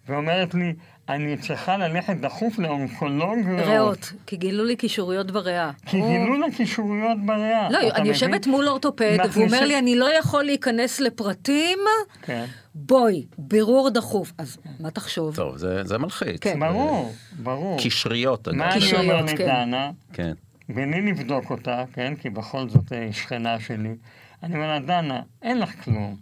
ואומרת 0.08 0.54
לי, 0.54 0.74
אני 1.08 1.36
צריכה 1.36 1.76
ללכת 1.76 2.16
דחוף 2.16 2.58
לאונקולוג 2.58 3.38
ריאות. 3.46 3.68
ריאות, 3.68 4.12
כי 4.26 4.36
גילו 4.36 4.64
לי 4.64 4.76
קישוריות 4.76 5.30
בריאה. 5.30 5.70
כי 5.86 6.00
או... 6.00 6.08
גילו 6.08 6.38
לה 6.38 6.46
קישוריות 6.56 7.26
בריאה. 7.26 7.70
לא, 7.70 7.78
אני 7.94 8.08
יושבת 8.08 8.46
מול 8.46 8.68
אורתופד, 8.68 9.18
והוא 9.32 9.46
אומר 9.46 9.64
לי, 9.64 9.78
אני 9.78 9.96
לא 9.96 10.18
יכול 10.18 10.44
להיכנס 10.44 11.00
לפרטים. 11.00 11.78
כן. 12.22 12.44
בואי, 12.74 13.26
בירור 13.38 13.90
דחוף. 13.90 14.32
אז 14.38 14.58
מה 14.80 14.90
תחשוב? 14.90 15.36
טוב, 15.36 15.56
זה, 15.56 15.84
זה 15.84 15.98
מלחיץ. 15.98 16.40
כן. 16.40 16.60
ברור, 16.60 17.12
ברור. 17.42 17.78
קשריות. 17.84 18.48
מה 18.48 18.74
אני 18.74 18.92
אומר 18.92 19.22
לדנה? 19.22 19.90
כן. 20.12 20.32
בלי 20.68 21.12
לבדוק 21.12 21.50
אותה, 21.50 21.84
כן, 21.92 22.14
כי 22.16 22.30
בכל 22.30 22.68
זאת 22.68 22.92
היא 22.92 23.12
שכנה 23.12 23.60
שלי. 23.60 23.94
אני 24.42 24.54
אומר 24.54 24.66
לה, 24.66 24.78
דנה, 24.78 25.20
אין 25.42 25.58
לך 25.58 25.84
כלום. 25.84 26.16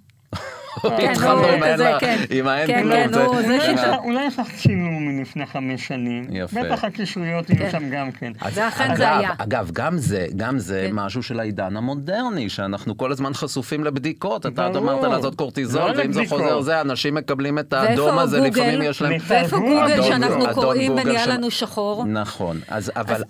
התחלנו 1.11 1.47
עם 2.31 2.47
האין 2.49 2.67
כן, 2.67 2.83
כלום. 2.83 3.25
כן, 3.77 3.95
אולי 4.05 4.25
יש 4.27 4.39
לך 4.39 4.47
צילום 4.57 5.09
מלפני 5.09 5.47
חמש 5.47 5.87
שנים. 5.87 6.27
יפה. 6.31 6.63
בטח 6.63 6.85
הקישוריות 6.85 7.51
יהיו 7.51 7.59
כן. 7.59 7.71
שם 7.71 7.91
גם 7.91 8.13
כן. 8.13 8.33
ואכן 8.53 8.97
זה 8.97 9.17
היה. 9.17 9.31
אגב, 9.39 9.71
גם 9.73 9.99
זה, 9.99 10.27
גם 10.37 10.59
זה 10.59 10.89
משהו 10.93 11.23
של 11.23 11.41
העידן 11.41 11.77
המודרני, 11.77 12.49
שאנחנו 12.49 12.97
כל 12.97 13.13
הזמן 13.13 13.35
חשופים 13.35 13.85
לבדיקות. 13.85 14.47
אתה 14.47 14.67
אמרת 14.67 15.03
לעשות 15.03 15.35
קורטיזול, 15.35 15.91
לא 15.91 15.99
ואם 15.99 16.13
זה 16.13 16.23
חוזר 16.29 16.61
זה, 16.61 16.81
אנשים 16.81 17.15
מקבלים 17.15 17.59
את 17.59 17.73
האדום 17.73 18.19
הזה, 18.19 18.41
לפעמים 18.41 18.83
יש 18.83 19.03
להם... 19.03 19.13
ואיפה 19.27 19.59
גוגל 19.59 20.03
שאנחנו 20.03 20.45
קוראים 20.55 20.93
ונהיה 20.93 21.27
לנו 21.27 21.51
שחור? 21.51 22.05
נכון. 22.05 22.61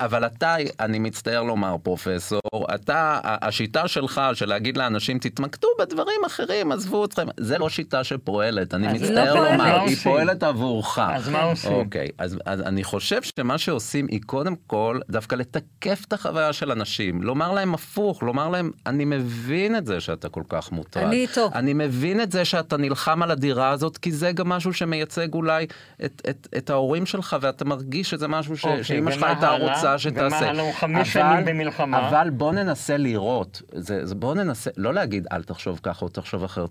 אבל 0.01 0.25
אתה, 0.25 0.55
אני 0.79 0.99
מצטער 0.99 1.43
לומר, 1.43 1.75
פרופסור, 1.83 2.41
אתה, 2.75 3.19
השיטה 3.23 3.87
שלך, 3.87 4.21
של 4.33 4.49
להגיד 4.49 4.77
לאנשים, 4.77 5.19
תתמקדו 5.19 5.67
בדברים 5.79 6.21
אחרים, 6.27 6.71
עזבו 6.71 7.05
אתכם. 7.05 7.27
זה 7.37 7.57
לא 7.57 7.69
שיטה 7.69 8.03
שפועלת, 8.03 8.73
אני 8.73 8.87
מצטער 8.87 9.33
לא 9.33 9.51
לומר, 9.51 9.81
היא 9.81 9.95
פועלת 9.95 10.43
עבורך. 10.43 10.99
אז 10.99 11.29
מה 11.29 11.41
עושים? 11.41 11.71
אוקיי, 11.73 12.07
אז, 12.17 12.37
אז 12.45 12.61
אני 12.61 12.83
חושב 12.83 13.21
שמה 13.21 13.57
שעושים 13.57 14.07
היא 14.09 14.21
קודם 14.25 14.55
כל 14.67 14.99
דווקא 15.09 15.35
לתקף 15.35 16.05
את 16.07 16.13
החוויה 16.13 16.53
של 16.53 16.71
אנשים, 16.71 17.23
לומר 17.23 17.51
להם 17.51 17.73
הפוך, 17.73 18.23
לומר 18.23 18.49
להם, 18.49 18.71
אני 18.85 19.05
מבין 19.05 19.75
את 19.75 19.85
זה 19.85 19.99
שאתה 19.99 20.29
כל 20.29 20.43
כך 20.49 20.71
מוטרד. 20.71 21.03
אני 21.03 21.15
איתו. 21.15 21.49
אני 21.53 21.73
מבין 21.73 22.21
את 22.21 22.31
זה 22.31 22.45
שאתה 22.45 22.77
נלחם 22.77 23.23
על 23.23 23.31
הדירה 23.31 23.69
הזאת, 23.69 23.97
כי 23.97 24.11
זה 24.11 24.31
גם 24.31 24.49
משהו 24.49 24.73
שמייצג 24.73 25.33
אולי 25.33 25.65
את, 26.05 26.21
את, 26.29 26.47
את 26.57 26.69
ההורים 26.69 27.05
שלך, 27.05 27.35
ואתה 27.41 27.65
מרגיש 27.65 28.09
שזה 28.09 28.27
משהו 28.27 28.57
ש, 28.57 28.65
אוקיי, 28.65 28.83
שאימא 28.83 29.11
שלך 29.11 29.23
הייתה 29.23 29.51
רוצה 29.51 29.97
שתעשה. 29.97 30.35
ומה 30.37 30.49
הלאה 30.49 30.73
חמש 30.73 31.13
שנים 31.13 31.45
במלחמה. 31.45 32.09
אבל 32.09 32.29
בוא 32.29 32.51
ננסה 32.51 32.97
לראות, 32.97 33.61
זה, 33.73 34.05
זה 34.05 34.15
בוא 34.15 34.35
ננסה, 34.35 34.69
לא 34.77 34.93
להגיד 34.93 35.27
אל 35.31 35.43
תחשוב 35.43 35.79
ככה 35.83 36.05
או 36.05 36.09
תחשוב 36.09 36.43
אחרת. 36.43 36.69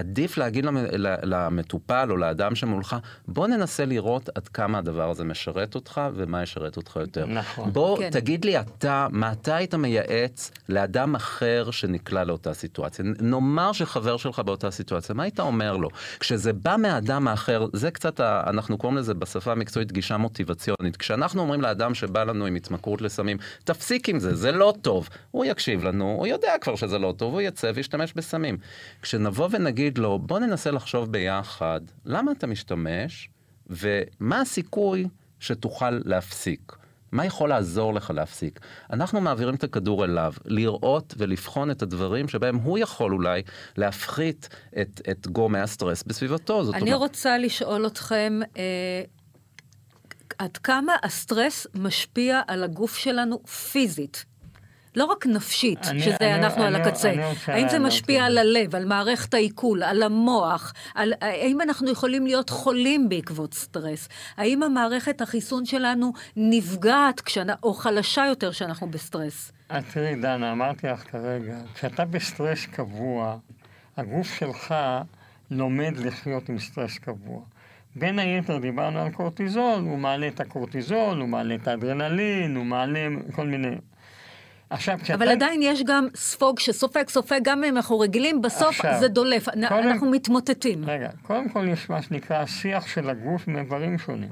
עדיף 0.00 0.38
להגיד 0.38 0.66
למטופל 1.22 2.08
או 2.10 2.16
לאדם 2.16 2.54
שמולך, 2.54 2.96
בוא 3.28 3.46
ננסה 3.46 3.84
לראות 3.84 4.28
עד 4.34 4.48
כמה 4.48 4.78
הדבר 4.78 5.10
הזה 5.10 5.24
משרת 5.24 5.74
אותך 5.74 6.00
ומה 6.14 6.42
ישרת 6.42 6.76
אותך 6.76 6.96
יותר. 6.96 7.26
נכון. 7.26 7.72
בוא 7.72 7.98
כן. 7.98 8.10
תגיד 8.10 8.44
לי 8.44 8.60
אתה, 8.60 9.06
מה 9.10 9.32
אתה 9.32 9.56
היית 9.56 9.74
מייעץ 9.74 10.50
לאדם 10.68 11.14
אחר 11.14 11.70
שנקלע 11.70 12.24
לאותה 12.24 12.54
סיטואציה? 12.54 13.04
נאמר 13.20 13.72
שחבר 13.72 14.16
שלך 14.16 14.38
באותה 14.38 14.70
סיטואציה, 14.70 15.14
מה 15.14 15.22
היית 15.22 15.40
אומר 15.40 15.76
לו? 15.76 15.88
כשזה 16.20 16.52
בא 16.52 16.76
מהאדם 16.78 17.28
האחר, 17.28 17.66
זה 17.72 17.90
קצת, 17.90 18.20
אנחנו 18.20 18.78
קוראים 18.78 18.98
לזה 18.98 19.14
בשפה 19.14 19.52
המקצועית 19.52 19.92
גישה 19.92 20.16
מוטיבציונית. 20.16 20.96
כשאנחנו 20.96 21.42
אומרים 21.42 21.60
לאדם 21.60 21.94
שבא 21.94 22.24
לנו 22.24 22.46
עם 22.46 22.54
התמכרות 22.54 23.02
לסמים, 23.02 23.36
תפסיק 23.64 24.08
עם 24.08 24.18
זה, 24.18 24.34
זה 24.34 24.52
לא 24.52 24.74
טוב. 24.82 25.08
הוא 25.30 25.44
יקשיב 25.44 25.84
לנו, 25.84 26.04
הוא 26.18 26.26
יודע 26.26 26.52
כבר 26.60 26.76
שזה 26.76 26.98
לא 26.98 27.14
טוב, 27.16 27.32
הוא 27.32 27.40
יצא 27.40 27.72
וישתמש 27.74 28.12
בסמים. 28.12 28.58
כשנבוא 29.02 29.48
ונגיד 29.52 29.89
לו, 29.98 30.18
בוא 30.18 30.38
ננסה 30.38 30.70
לחשוב 30.70 31.12
ביחד, 31.12 31.80
למה 32.04 32.32
אתה 32.32 32.46
משתמש, 32.46 33.28
ומה 33.66 34.40
הסיכוי 34.40 35.08
שתוכל 35.40 35.90
להפסיק? 35.90 36.76
מה 37.12 37.24
יכול 37.24 37.48
לעזור 37.48 37.94
לך 37.94 38.10
להפסיק? 38.10 38.60
אנחנו 38.92 39.20
מעבירים 39.20 39.54
את 39.54 39.64
הכדור 39.64 40.04
אליו, 40.04 40.32
לראות 40.44 41.14
ולבחון 41.18 41.70
את 41.70 41.82
הדברים 41.82 42.28
שבהם 42.28 42.56
הוא 42.56 42.78
יכול 42.78 43.12
אולי 43.12 43.42
להפחית 43.76 44.48
את, 44.80 45.00
את 45.10 45.26
גורמי 45.26 45.58
הסטרס 45.58 46.02
בסביבתו. 46.02 46.64
זאת 46.64 46.74
אני 46.74 46.82
אומר... 46.82 46.96
רוצה 46.96 47.38
לשאול 47.38 47.86
אתכם, 47.86 48.40
אה, 48.56 49.02
עד 50.38 50.56
כמה 50.56 50.92
הסטרס 51.02 51.66
משפיע 51.74 52.40
על 52.46 52.64
הגוף 52.64 52.96
שלנו 52.96 53.38
פיזית? 53.46 54.24
לא 54.96 55.04
רק 55.04 55.26
נפשית, 55.26 55.78
אני- 55.86 56.00
שזה 56.02 56.16
אני- 56.20 56.34
אנחנו 56.34 56.62
על 56.62 56.74
אני- 56.76 56.84
הקצה. 56.88 57.10
אני 57.12 57.24
רוצה 57.26 57.52
האם 57.54 57.68
זה 57.68 57.78
משפיע 57.78 58.24
על 58.24 58.38
על. 58.38 58.56
הלב, 58.56 58.74
על 58.74 58.84
מערכת 58.84 59.34
העיכול, 59.34 59.82
על 59.82 60.02
המוח? 60.02 60.72
על, 60.94 61.12
האם 61.20 61.60
אנחנו 61.60 61.90
יכולים 61.90 62.26
להיות 62.26 62.50
חולים 62.50 63.08
בעקבות 63.08 63.54
סטרס? 63.54 64.08
האם 64.36 64.62
המערכת 64.62 65.20
החיסון 65.20 65.66
שלנו 65.66 66.12
נפגעת 66.36 67.20
כשאנ... 67.20 67.46
או 67.62 67.74
חלשה 67.74 68.26
יותר 68.26 68.50
כשאנחנו 68.52 68.90
בסטרס? 68.90 69.52
את 69.78 69.84
תראי, 69.92 70.14
דנה, 70.14 70.52
אמרתי 70.52 70.86
לך 70.86 71.02
כרגע, 71.10 71.56
כשאתה 71.74 72.04
בסטרס 72.04 72.66
קבוע, 72.66 73.36
הגוף 73.96 74.34
שלך 74.38 74.74
לומד 75.50 75.92
לחיות 75.96 76.48
עם 76.48 76.58
סטרס 76.58 76.98
קבוע. 76.98 77.40
בין 77.96 78.18
היתר 78.18 78.58
דיברנו 78.58 78.98
על 79.00 79.10
קורטיזול, 79.10 79.78
הוא 79.80 79.98
מעלה 79.98 80.28
את 80.28 80.40
הקורטיזול, 80.40 81.20
הוא 81.20 81.28
מעלה 81.28 81.54
את 81.54 81.68
האדרנלין, 81.68 82.56
הוא 82.56 82.64
מעלה 82.64 83.00
כל 83.32 83.46
מיני... 83.46 83.68
עכשיו, 84.70 84.98
כשאתה... 85.02 85.14
אבל 85.14 85.28
עדיין 85.28 85.60
יש 85.62 85.82
גם 85.86 86.08
ספוג 86.14 86.58
שסופג, 86.58 87.08
סופג, 87.08 87.40
גם 87.44 87.64
אם 87.64 87.76
אנחנו 87.76 87.98
רגילים, 87.98 88.42
בסוף 88.42 88.68
עכשיו, 88.68 88.96
זה 89.00 89.08
דולף. 89.08 89.48
קודם- 89.48 89.64
אנחנו 89.88 90.10
מתמוטטים. 90.10 90.84
רגע, 90.86 91.08
קודם 91.22 91.48
כל 91.48 91.66
יש 91.72 91.90
מה 91.90 92.02
שנקרא 92.02 92.46
שיח 92.46 92.86
של 92.86 93.10
הגוף 93.10 93.48
עם 93.48 93.56
איברים 93.58 93.98
שונים. 93.98 94.28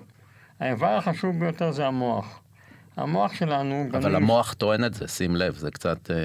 האיבר 0.61 0.97
החשוב 0.97 1.41
ביותר 1.41 1.71
זה 1.71 1.87
המוח. 1.87 2.41
המוח 2.97 3.35
שלנו... 3.35 3.87
אבל 3.91 4.01
בנוי- 4.01 4.17
המוח 4.17 4.53
טוען 4.55 4.85
את 4.85 4.95
זה, 4.95 5.09
שים 5.09 5.37
לב, 5.37 5.55
זה 5.57 5.71
קצת, 5.71 6.11
אה, 6.11 6.17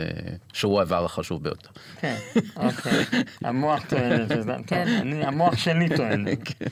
שהוא 0.54 0.80
האיבר 0.80 1.06
החשוב 1.06 1.43
ביותר. 1.43 1.69
כן, 1.99 2.15
אוקיי. 2.56 3.04
המוח 3.43 3.84
טוען 3.89 4.21
את 4.21 4.28
זה, 4.30 4.36
טוב. 4.43 4.65
כן. 4.67 4.88
אני- 5.02 5.26
המוח 5.26 5.56
שלי 5.58 5.95
טוען 5.97 6.28
את 6.28 6.38
זה. 6.47 6.65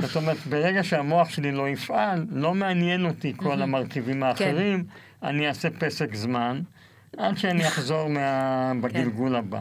זאת 0.06 0.16
אומרת, 0.16 0.36
ברגע 0.50 0.82
שהמוח 0.84 1.28
שלי 1.30 1.52
לא 1.52 1.68
יפעל, 1.68 2.26
לא 2.30 2.54
מעניין 2.54 3.06
אותי 3.06 3.32
כל 3.36 3.62
המרכיבים 3.62 4.22
האחרים, 4.22 4.84
אני 5.22 5.48
אעשה 5.48 5.68
פסק 5.78 6.14
זמן, 6.14 6.60
עד 7.16 7.38
שאני 7.38 7.68
אחזור 7.68 8.08
מה- 8.08 8.72
בגלגול 8.80 9.36
הבא. 9.36 9.60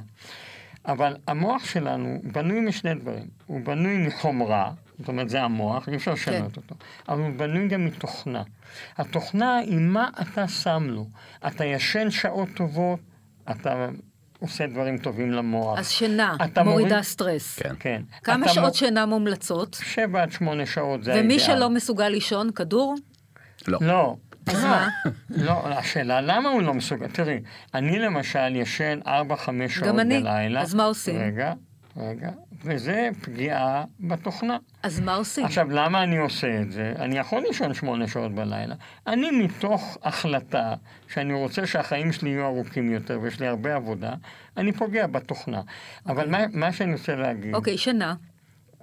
אבל 0.86 1.16
המוח 1.28 1.66
שלנו 1.66 2.22
בנוי 2.24 2.60
משני 2.60 2.94
דברים. 2.96 3.28
הוא 3.46 3.62
בנוי 3.66 4.08
מחומרה, 4.08 4.72
זאת 5.00 5.08
אומרת, 5.08 5.30
זה 5.30 5.42
המוח, 5.42 5.90
אי 5.90 5.96
אפשר 5.96 6.14
לשנות 6.14 6.58
אותו, 6.58 6.76
אבל 7.10 7.20
הוא 7.22 7.30
בנוי 7.38 7.68
גם 7.68 7.86
מתוכנה. 7.86 8.44
התוכנה 8.98 9.58
היא 9.58 9.78
מה 9.80 10.10
אתה 10.22 10.48
שם 10.48 10.84
לו. 10.90 11.08
אתה 11.48 11.66
ישן 11.66 12.12
שעות 12.12 12.50
טובות, 12.56 13.00
אתה 13.52 13.88
עושה 14.40 14.68
דברים 14.68 14.98
טובים 14.98 15.32
למוח. 15.32 15.80
אז 15.80 15.90
שינה, 15.90 16.36
אתה 16.46 16.64
מורידה 16.64 16.90
מוריד- 16.90 17.02
סטרס. 17.04 17.60
כן. 17.60 17.76
כן. 17.80 18.02
כמה 18.24 18.48
שעות 18.50 18.72
מ- 18.72 18.76
שינה 18.76 19.06
מומלצות? 19.06 19.78
שבע 19.84 20.22
עד 20.22 20.32
שמונה 20.32 20.66
שעות 20.66 21.04
זה 21.04 21.12
האידאל. 21.12 21.26
ומי 21.26 21.40
שלא 21.40 21.70
מסוגל 21.70 22.08
לישון, 22.10 22.52
כדור? 22.52 22.96
לא. 23.68 23.80
לא. 23.82 24.16
אז 24.48 24.64
לא. 24.64 24.70
מה? 24.70 24.90
לא, 25.30 25.68
השאלה 25.68 26.22
למה 26.22 26.50
הוא 26.50 26.62
לא 26.62 26.74
מסוגל. 26.74 27.08
תראי, 27.08 27.40
אני 27.74 28.00
למשל 28.00 28.56
ישן 28.56 29.00
4-5 29.06 29.08
שעות 29.70 29.88
גם 29.88 30.00
אני. 30.00 30.20
בלילה. 30.20 30.62
אז 30.62 30.74
מה 30.74 30.84
עושים? 30.84 31.22
רגע, 31.22 31.54
רגע. 31.98 32.30
וזה 32.64 33.10
פגיעה 33.22 33.84
בתוכנה. 34.00 34.58
אז 34.84 35.00
מה 35.00 35.16
עושים? 35.16 35.46
עכשיו, 35.46 35.72
למה 35.72 36.04
אני 36.04 36.18
עושה 36.18 36.62
את 36.62 36.72
זה? 36.72 36.94
אני 37.00 37.18
יכול 37.18 37.44
לישון 37.48 37.74
8 37.74 38.08
שעות 38.08 38.36
בלילה. 38.36 38.76
אני 39.08 39.32
מתוך 39.32 39.98
החלטה 40.04 40.74
שאני 41.14 41.34
רוצה 41.34 41.68
שהחיים 41.68 42.12
שלי 42.12 42.30
יהיו 42.30 42.46
ארוכים 42.46 42.92
יותר 42.92 43.20
ויש 43.22 43.40
לי 43.40 43.48
הרבה 43.48 43.76
עבודה, 43.76 44.14
אני 44.58 44.72
פוגע 44.72 45.08
בתוכנה. 45.08 45.62
אבל 46.08 46.30
מה, 46.30 46.38
מה 46.54 46.72
שאני 46.72 46.94
רוצה 46.94 47.16
להגיד... 47.16 47.56
אוקיי, 47.56 47.78
שינה. 47.78 48.14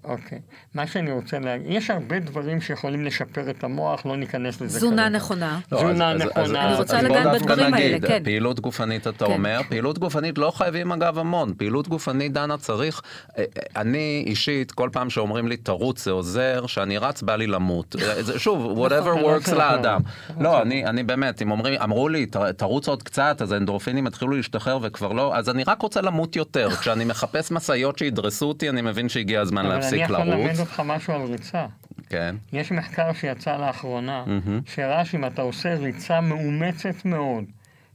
אוקיי. 0.05 0.39
מה 0.75 0.87
שאני 0.87 1.13
רוצה 1.13 1.39
להגיד, 1.39 1.67
יש 1.71 1.91
הרבה 1.91 2.19
דברים 2.19 2.61
שיכולים 2.61 3.05
לשפר 3.05 3.51
את 3.51 3.65
המוח, 3.65 4.07
לא 4.07 4.17
ניכנס 4.17 4.61
לזה 4.61 4.79
תזונה. 4.79 5.09
נכונה. 5.09 5.59
לא, 5.73 5.77
תזונה 5.79 6.11
אז- 6.13 6.21
אז- 6.23 6.27
נכונה. 6.27 6.43
אז- 6.45 6.53
אני 6.73 6.75
רוצה 6.77 7.03
לגעת 7.03 7.43
בדברים 7.43 7.75
האלה, 7.75 7.89
נגיד, 7.97 8.07
כן. 8.07 8.25
פעילות 8.25 8.61
גופנית 8.61 9.07
אתה 9.07 9.27
כן. 9.27 9.33
אומר, 9.33 9.61
פעילות 9.69 9.99
גופנית 9.99 10.39
לא 10.39 10.51
חייבים 10.51 10.93
אגב 10.93 11.19
המון, 11.19 11.55
פעילות 11.57 11.89
גופנית 11.89 12.33
דנה 12.33 12.57
צריך, 12.59 13.03
אה, 13.39 13.45
אה, 13.57 13.81
אני 13.81 14.25
אישית 14.27 14.73
כל 14.73 14.89
פעם 14.93 15.11
שאומרים 15.11 15.49
לי 15.49 15.57
תרוץ 15.57 16.05
זה 16.05 16.11
עוזר, 16.11 16.65
שאני 16.67 16.99
רץ 16.99 17.23
בא 17.23 17.37
לי 17.37 17.47
למות, 17.47 17.97
אה, 18.03 18.23
זה- 18.23 18.39
שוב, 18.39 18.61
whatever 18.87 18.93
לא 19.21 19.39
works 19.39 19.55
לאדם. 19.55 20.01
לא, 20.41 20.63
אני 20.63 20.87
אני 20.87 21.03
באמת, 21.03 21.43
אם 21.43 21.51
אומרים, 21.51 21.81
אמרו 21.83 22.09
לי 22.09 22.27
"ת- 22.27 22.37
תרוץ 22.37 22.89
עוד 22.89 23.03
קצת, 23.03 23.37
אז 23.43 23.53
האנדורפינים 23.53 24.07
יתחילו 24.07 24.33
להשתחרר 24.33 24.79
וכבר 24.83 25.13
לא, 25.13 25.37
אז 25.37 25.49
אני 25.49 25.65
רק 25.65 25.83
רוצה 25.83 26.01
למות 26.01 26.37
יותר, 26.37 26.71
כשאני 26.71 27.05
מחפש 27.05 27.51
משאיות 27.51 27.99
שידרסו 27.99 28.47
אותי, 28.47 28.69
אני 28.69 28.83
מבין 28.83 29.09
שהגיע 29.09 29.41
הזמן 29.41 29.67
אבל 29.95 30.15
אני 30.15 30.31
להפסיק 30.31 30.31
יכול 30.31 30.41
ללמד 30.41 30.47
לרוץ, 30.57 30.61
אותך 30.61 30.83
משהו 30.87 31.13
על 31.15 31.23
ריצה. 31.23 31.67
כן, 32.09 32.35
יש 32.53 32.73
מחקר 32.73 33.13
שיצא 33.13 33.57
לאחרונה, 33.57 34.25
מהמם. 34.27 34.61
שהראה 34.67 35.05
שאם 35.05 35.25
אתה 35.27 35.43
עושה 35.43 35.75
ריצה 35.75 36.21
מאומצת 36.21 37.05
מאוד, 37.05 37.45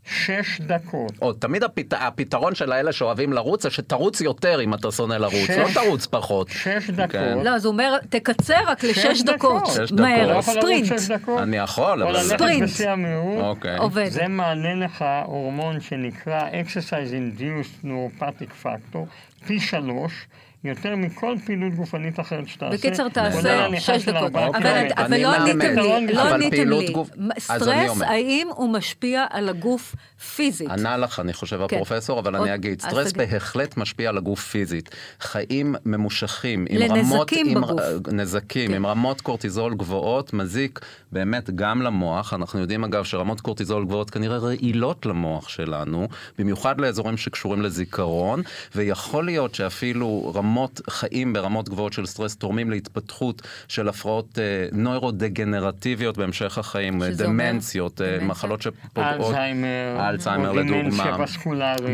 שש 0.05 0.61
דקות, 0.61 1.11
עוד 1.19 1.35
תמיד 1.39 1.63
הפת... 1.63 1.93
הפתרון 1.93 2.55
של 2.55 2.71
האלה 2.71 2.91
שאוהבים 2.91 3.33
לרוץ 3.33 3.63
זה 3.63 3.69
שתרוץ 3.69 4.21
יותר 4.21 4.61
אם 4.61 4.73
אתה 4.73 4.91
שונא 4.91 5.13
לרוץ, 5.13 5.33
שש- 5.47 5.49
לא 5.49 5.67
תרוץ 5.73 6.05
פחות. 6.05 6.49
שש 6.49 6.67
כן. 6.67 6.93
דקות, 6.95 7.45
לא, 7.45 7.49
אז 7.49 7.65
הוא 7.65 7.71
אומר, 7.71 7.97
תקצר 8.09 8.59
רק 8.67 8.83
לשש 8.83 8.99
שש 9.17 9.21
דקות. 9.21 9.61
דקות. 9.63 9.73
שש 9.87 9.91
לא 9.91 10.01
מהר, 10.01 10.29
דקות. 10.31 10.43
יכול 10.43 10.53
לרוץ 10.53 10.63
ספרינט. 10.63 10.85
שש 10.99 11.11
דקות, 11.11 11.39
אני 11.41 11.57
יכול, 11.57 12.03
או 12.03 12.09
אבל... 12.09 12.17
ללכת 12.17 12.35
ספרינט. 12.35 12.63
בשיא 12.63 12.89
המהירות, 12.89 13.43
אוקיי. 13.45 13.77
עובד. 13.77 14.07
זה 14.09 14.27
מעלה 14.27 14.75
לך 14.75 15.05
הורמון 15.25 15.79
שנקרא 15.81 16.41
Exercise 16.49 17.11
Induced 17.39 17.85
Neurotrophic 17.85 18.65
Factor, 18.65 18.97
פי 19.47 19.59
שלוש, 19.59 20.27
יותר 20.67 20.95
מכל 20.95 21.35
פעילות 21.45 21.73
גופנית 21.75 22.19
אחרת 22.19 22.47
שאתה 22.47 22.65
עושה. 22.65 22.77
בקיצר, 22.77 23.09
תעשה 23.09 23.69
שש 23.79 24.09
דקות. 24.09 24.35
אבל 24.35 24.47
אוקיי. 24.47 24.89
אבל 24.97 25.21
לא. 25.21 25.35
עניתם 25.35 25.59
לי, 25.59 26.13
לא 26.13 26.33
עניתם 26.33 26.69
לי. 26.69 26.93
סטרס. 27.39 28.01
האם 28.01 28.47
הוא 28.55 28.73
משפיע 28.73 29.25
על 29.29 29.49
הגוף 29.49 29.95
פיזית? 30.35 30.69
ענה 30.69 30.97
לך, 30.97 31.19
אני 31.19 31.33
חושב, 31.33 31.57
כן. 31.57 31.63
הפרופסור, 31.63 32.19
אבל 32.19 32.35
אני 32.35 32.55
אגיד, 32.55 32.81
סטרס. 32.81 33.11
בהחלט 33.11 33.77
משפיע 33.77 34.09
על 34.09 34.17
הגוף 34.17 34.39
פיזית. 34.47 34.89
חיים 35.19 35.75
ממושכים, 35.85 36.65
עם 36.69 36.77
לנזקים 36.77 36.97
רמות... 37.07 37.31
עם- 37.31 37.61
בגוף. 37.61 37.79
אה, 37.79 38.13
נזקים, 38.13 38.67
כן. 38.69 38.75
עם 38.75 38.85
רמות 38.85 39.21
קורטיזול 39.21 39.75
גבוהות, 39.75 40.33
מזיק 40.33 40.79
באמת 41.11 41.49
גם 41.55 41.81
למוח. 41.81 42.33
אנחנו 42.33 42.59
יודעים, 42.59 42.83
אגב, 42.83 43.03
שרמות 43.03 43.41
קורטיזול 43.41 43.85
גבוהות 43.85 44.09
כנראה 44.09 44.37
רעילות 44.37 45.05
למוח 45.05 45.49
שלנו, 45.49 46.07
במיוחד 46.39 46.81
לאזורים 46.81 47.17
שקשורים 47.17 47.61
לזיכרון, 47.61 48.41
ויכול 48.75 49.25
להיות 49.25 49.55
שאפילו 49.55 50.31
רמות 50.35 50.56
חיים 50.89 51.33
ברמות 51.33 51.69
גבוהות 51.69 51.93
של 51.93 52.05
סטרס 52.05 52.35
תורמים 52.35 52.69
להתפתחות 52.69 53.41
של 53.67 53.89
הפרעות 53.89 54.39
אה, 54.39 54.67
נוירודגנרטיביות 54.71 56.17
בהמשך 56.17 56.57
החיים, 56.57 57.01
אומר? 57.01 57.11
דמנציות, 57.15 58.01
אה. 58.01 58.17
מחלות 58.21 58.61
שפוגעות... 58.61 59.05
אלצהיימר, 59.07 60.09
אלצהיימר 60.09 60.51
לדוגמה. 60.51 61.17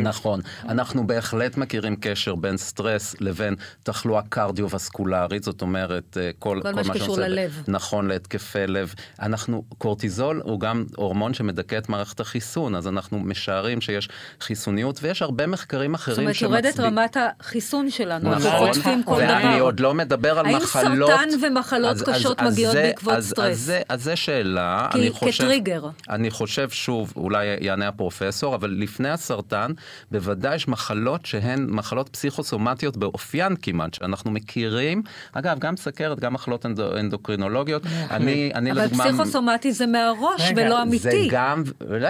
נכון. 0.04 0.40
אנחנו 0.70 1.08
בהחלט 1.08 1.58
מכירים 1.58 1.96
קשר 2.02 2.36
בין 2.36 2.58
סטרס 2.58 3.16
לבין 3.20 3.56
תחלואה 3.84 4.22
קרדיו-וסקולרית, 4.30 5.44
זאת 5.44 5.62
אומרת, 5.62 6.18
אה, 6.22 6.30
כל, 6.40 6.60
כל 6.64 6.72
מה 6.74 6.84
שקשור 6.84 7.18
ללב. 7.18 7.64
נכון, 7.68 8.08
להתקפי 8.08 8.68
לב. 8.68 8.94
אנחנו, 9.22 9.64
קורטיזול 9.78 10.42
הוא 10.44 10.60
גם 10.60 10.86
הורמון 10.96 11.34
שמדכא 11.34 11.78
את 11.78 11.90
מערכת 11.90 12.20
החיסון, 12.20 12.76
אז 12.76 12.88
אנחנו 12.88 13.20
משערים 13.20 13.82
שיש 13.82 14.10
חיסוניות, 14.40 15.00
ויש 15.02 15.22
הרבה 15.22 15.48
מחקרים 15.48 15.92
זאת 15.98 16.02
אחרים 16.02 16.20
אומרת, 16.20 16.42
יורדת 16.42 16.64
שמצביעים- 16.64 17.00
רמת 17.00 17.18
החיסון 17.40 17.90
שלנו, 17.90 18.30
נכון, 18.30 18.43
חוטפים 18.52 19.04
כל 19.04 19.12
ואני 19.14 19.28
דבר. 19.56 19.62
עוד 19.62 19.80
לא 19.80 19.94
מדבר 19.94 20.40
על 20.40 20.46
האם 20.46 20.56
מחלות... 20.58 21.10
סרטן 21.10 21.30
ומחלות 21.42 22.02
קשות 22.02 22.42
מגיעות 22.42 22.74
זה- 22.74 22.82
בעקבות 22.84 23.14
אז- 23.14 23.30
סטרס? 23.30 23.46
אז 23.52 23.60
זה- 23.60 23.82
אז 23.90 24.04
זה 24.04 24.16
שאלה, 24.16 24.88
כי- 24.92 24.98
אני 25.00 25.10
חושב... 25.12 25.44
כטריגר. 25.44 25.84
אני 26.10 26.32
חושב, 26.32 26.70
שוב, 26.70 27.14
אולי 27.16 27.46
יענה 27.62 27.88
הפרופסור, 27.88 28.56
אבל 28.56 28.76
לפני 28.80 29.10
הסרטן, 29.10 29.72
בוודאי 30.12 30.56
יש 30.56 30.68
מחלות 30.68 31.26
שהן 31.26 31.68
מחלות 31.70 32.10
פסיכוסומטיות 32.10 32.98
באופיין 32.98 33.56
כמעט, 33.62 33.94
שאנחנו 33.94 34.32
מכירים. 34.32 35.02
אגב, 35.34 35.60
גם 35.60 35.78
סכרת, 35.78 36.20
גם 36.20 36.34
מחלות 36.34 36.66
אנדו, 36.66 36.98
אנדוקרינולוגיות. 37.00 37.82
אני, 38.12 38.52
אני 38.56 38.72
אבל 38.72 38.82
לדוגמה... 38.82 39.04
פסיכוסומטי 39.04 39.72
זה 39.72 39.86
מהראש 39.88 40.42
ולא 40.56 40.76
זה 40.76 40.82
אמיתי. 40.82 41.28
גם, 41.32 41.64
לא, 41.90 42.10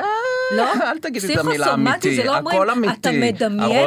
לא? 0.57 0.63
אל 0.83 0.97
תגידי 0.97 1.33
את 1.33 1.39
המילה 1.39 1.53
פסיכוסומטי 1.65 1.91
אמיתי, 1.91 2.15
זה 2.15 2.23
לא 2.23 2.37
אומרים, 2.37 2.57
הכל 2.57 2.69
אמיתי. 2.69 2.93
אתה 2.93 3.09
מדמיין? 3.11 3.77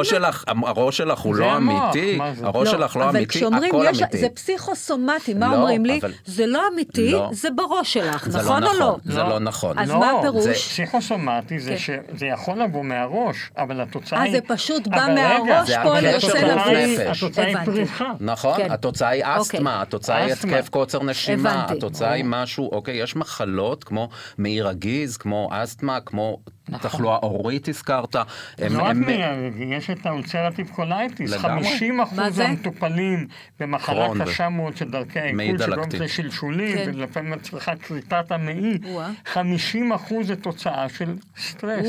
הראש 0.65 0.97
שלך, 0.97 1.19
הוא 1.19 1.35
זה 1.35 1.41
לא 1.41 1.57
אמיתי, 1.57 2.17
זה? 2.36 2.36
הראש 2.43 2.69
שלך 2.71 2.95
לא 2.95 3.09
אבל 3.09 3.17
אמיתי, 3.17 3.39
הכל 3.67 3.85
יש, 3.89 4.01
אמיתי. 4.01 4.17
זה 4.17 4.29
פסיכוסומטי, 4.29 5.33
מה 5.33 5.47
לא, 5.51 5.55
אומרים 5.55 5.85
לי? 5.85 5.99
זה 6.25 6.45
לא 6.45 6.61
אמיתי, 6.73 7.11
לא. 7.11 7.29
זה 7.31 7.49
בראש 7.55 7.93
שלך, 7.93 8.29
זה 8.29 8.37
נכון 8.39 8.63
לא 8.63 8.67
או 8.71 8.73
לא? 8.79 8.85
נכון, 8.87 8.99
זה 9.13 9.23
לא 9.23 9.39
נכון. 9.39 9.79
אז 9.79 9.89
לא, 9.89 9.99
מה 9.99 10.11
הפירוש? 10.11 10.43
זה- 10.43 10.53
פסיכוסומטי 10.53 11.59
זה 11.59 11.71
כן. 11.71 11.77
שזה 11.77 12.25
יכול 12.25 12.61
לבוא 12.61 12.83
מהראש, 12.83 13.51
אבל 13.57 13.81
התוצאה 13.81 14.19
אה, 14.19 14.23
היא... 14.23 14.31
זה 14.31 14.39
פשוט 14.47 14.87
בא 14.87 15.07
מהראש, 15.15 15.71
פועל 15.83 16.05
יוצא. 16.05 16.27
נפש. 16.27 17.23
התוצאה 17.23 17.45
היא. 17.45 17.57
פריחה. 17.65 18.11
נכון, 18.19 18.57
כן. 18.57 18.71
התוצאה 18.71 19.09
היא 19.09 19.23
אוקיי. 19.23 19.41
אסתמה, 19.41 19.81
התוצאה 19.81 20.17
היא. 20.17 20.33
התקף 20.33 20.69
קוצר 20.69 21.03
נשימה. 21.03 21.65
התוצאה 21.69 22.11
היא 22.11 22.23
משהו, 22.27 22.69
אוקיי, 22.71 22.95
יש 23.03 23.15
מחלות 23.15 23.83
כמו 23.83 24.09
מעי 24.37 24.61
רגיז, 24.61 25.17
כמו 25.17 25.49
אסתמה, 25.51 25.99
כמו 26.05 26.37
תחלואה 26.81 27.15
עורית 27.15 27.67
הזכרת. 27.67 28.15
הם- 28.15 28.73
לא 28.73 28.83
רק 28.83 28.89
הם- 28.91 29.71
יש 29.71 29.89
את 29.89 30.05
ה 30.05 30.11
Ulcerative 30.11 30.69
Colitis, 30.75 31.31
לגמרי. 31.31 31.63
50 31.69 31.97
מה 31.97 32.03
אחוז 32.03 32.17
זה? 32.35 32.47
המטופלים 32.47 33.27
במחלה 33.59 33.95
קרון 34.05 34.21
ו- 34.21 34.25
קשה 34.25 34.49
מאוד 34.49 34.77
של 34.77 34.91
דרכי 34.91 35.19
העיכול, 35.19 35.57
שגורמת. 35.65 35.93
לשלשולים, 35.93 36.77
כן. 36.77 36.91
ולפעמים 36.95 37.31
מצריכה 37.31 37.75
כריתת 37.75 38.31
המעי, 38.31 38.77
או-אה. 38.85 39.09
50 39.25 39.91
אחוז 39.93 40.27
זה 40.27 40.35
תוצאה 40.35 40.89
של 40.89 41.15
סטרס. 41.37 41.85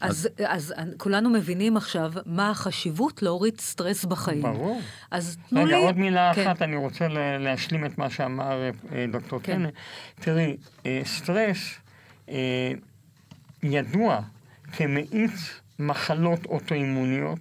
אז, 0.00 0.28
אז, 0.46 0.74
אז 0.76 0.94
כולנו 0.96 1.30
מבינים 1.30 1.76
עכשיו 1.76 2.12
מה 2.26 2.50
החשיבות 2.50 3.22
להוריד 3.22 3.60
סטרס 3.60 4.04
בחיים. 4.04 4.42
ברור. 4.42 4.80
אז 5.10 5.38
תנו 5.48 5.60
רגע, 5.64 5.76
לי... 5.76 5.84
עוד 5.84 5.98
מילה 5.98 6.32
כן. 6.34 6.46
אחת, 6.46 6.62
אני 6.62 6.76
רוצה 6.76 7.06
להשלים 7.38 7.86
את 7.86 7.98
מה 7.98 8.10
שאמר 8.10 8.70
אה, 8.92 9.04
דוקטור 9.12 9.40
כן. 9.42 9.52
טנא. 9.56 9.68
תראי, 10.20 10.56
אה, 10.86 11.00
סטרס 11.04 11.58
אה, 12.28 12.72
ידוע 13.62 14.20
כמאיץ 14.72 15.60
מחלות 15.78 16.46
אוטואימוניות. 16.46 17.38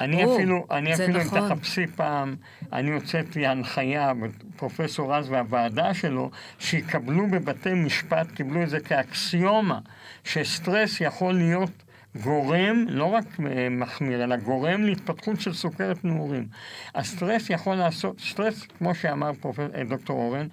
אני 0.00 0.24
או, 0.24 0.36
אפילו, 0.36 0.66
אני 0.70 0.94
אפילו, 0.94 1.20
אם 1.20 1.26
נכון. 1.26 1.48
תחפשי 1.48 1.86
פעם, 1.86 2.36
אני 2.72 2.90
הוצאתי 2.90 3.46
הנחיה, 3.46 4.12
פרופסור 4.56 5.14
רז 5.14 5.30
והוועדה 5.30 5.94
שלו, 5.94 6.30
שיקבלו 6.58 7.26
בבתי 7.30 7.74
משפט, 7.74 8.32
קיבלו 8.34 8.62
את 8.62 8.70
זה 8.70 8.80
כאקסיומה, 8.80 9.78
שסטרס 10.24 11.00
יכול 11.00 11.34
להיות 11.34 11.81
גורם, 12.20 12.84
לא 12.88 13.04
רק 13.04 13.24
אה, 13.46 13.68
מחמיר, 13.70 14.24
אלא 14.24 14.36
גורם 14.36 14.82
להתפתחות 14.82 15.40
של 15.40 15.52
סוכרת 15.52 16.04
נעורים. 16.04 16.46
הסטרס 16.94 17.50
יכול 17.50 17.74
לעשות, 17.74 18.20
סטרס, 18.20 18.62
כמו 18.78 18.94
שאמר 18.94 19.30
פרופ... 19.40 19.58
אה, 19.60 19.84
דוקטור 19.84 20.16
אורן, 20.16 20.46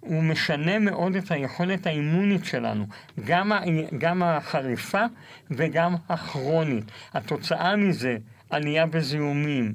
הוא 0.00 0.22
משנה 0.22 0.78
מאוד 0.78 1.16
את 1.16 1.30
היכולת 1.30 1.86
האימונית 1.86 2.44
שלנו, 2.44 2.86
גם, 3.24 3.52
ה... 3.52 3.60
גם 3.98 4.22
החריפה 4.22 5.04
וגם 5.50 5.94
הכרונית. 6.08 6.84
התוצאה 7.14 7.76
מזה, 7.76 8.16
עלייה 8.50 8.86
בזיהומים, 8.86 9.74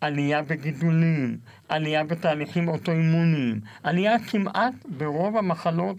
עלייה 0.00 0.42
בגידולים, 0.42 1.38
עלייה 1.68 2.04
בתהליכים 2.04 2.68
אוטואימוניים, 2.68 3.60
עלייה 3.82 4.18
כמעט 4.18 4.74
ברוב 4.88 5.36
המחלות. 5.36 5.96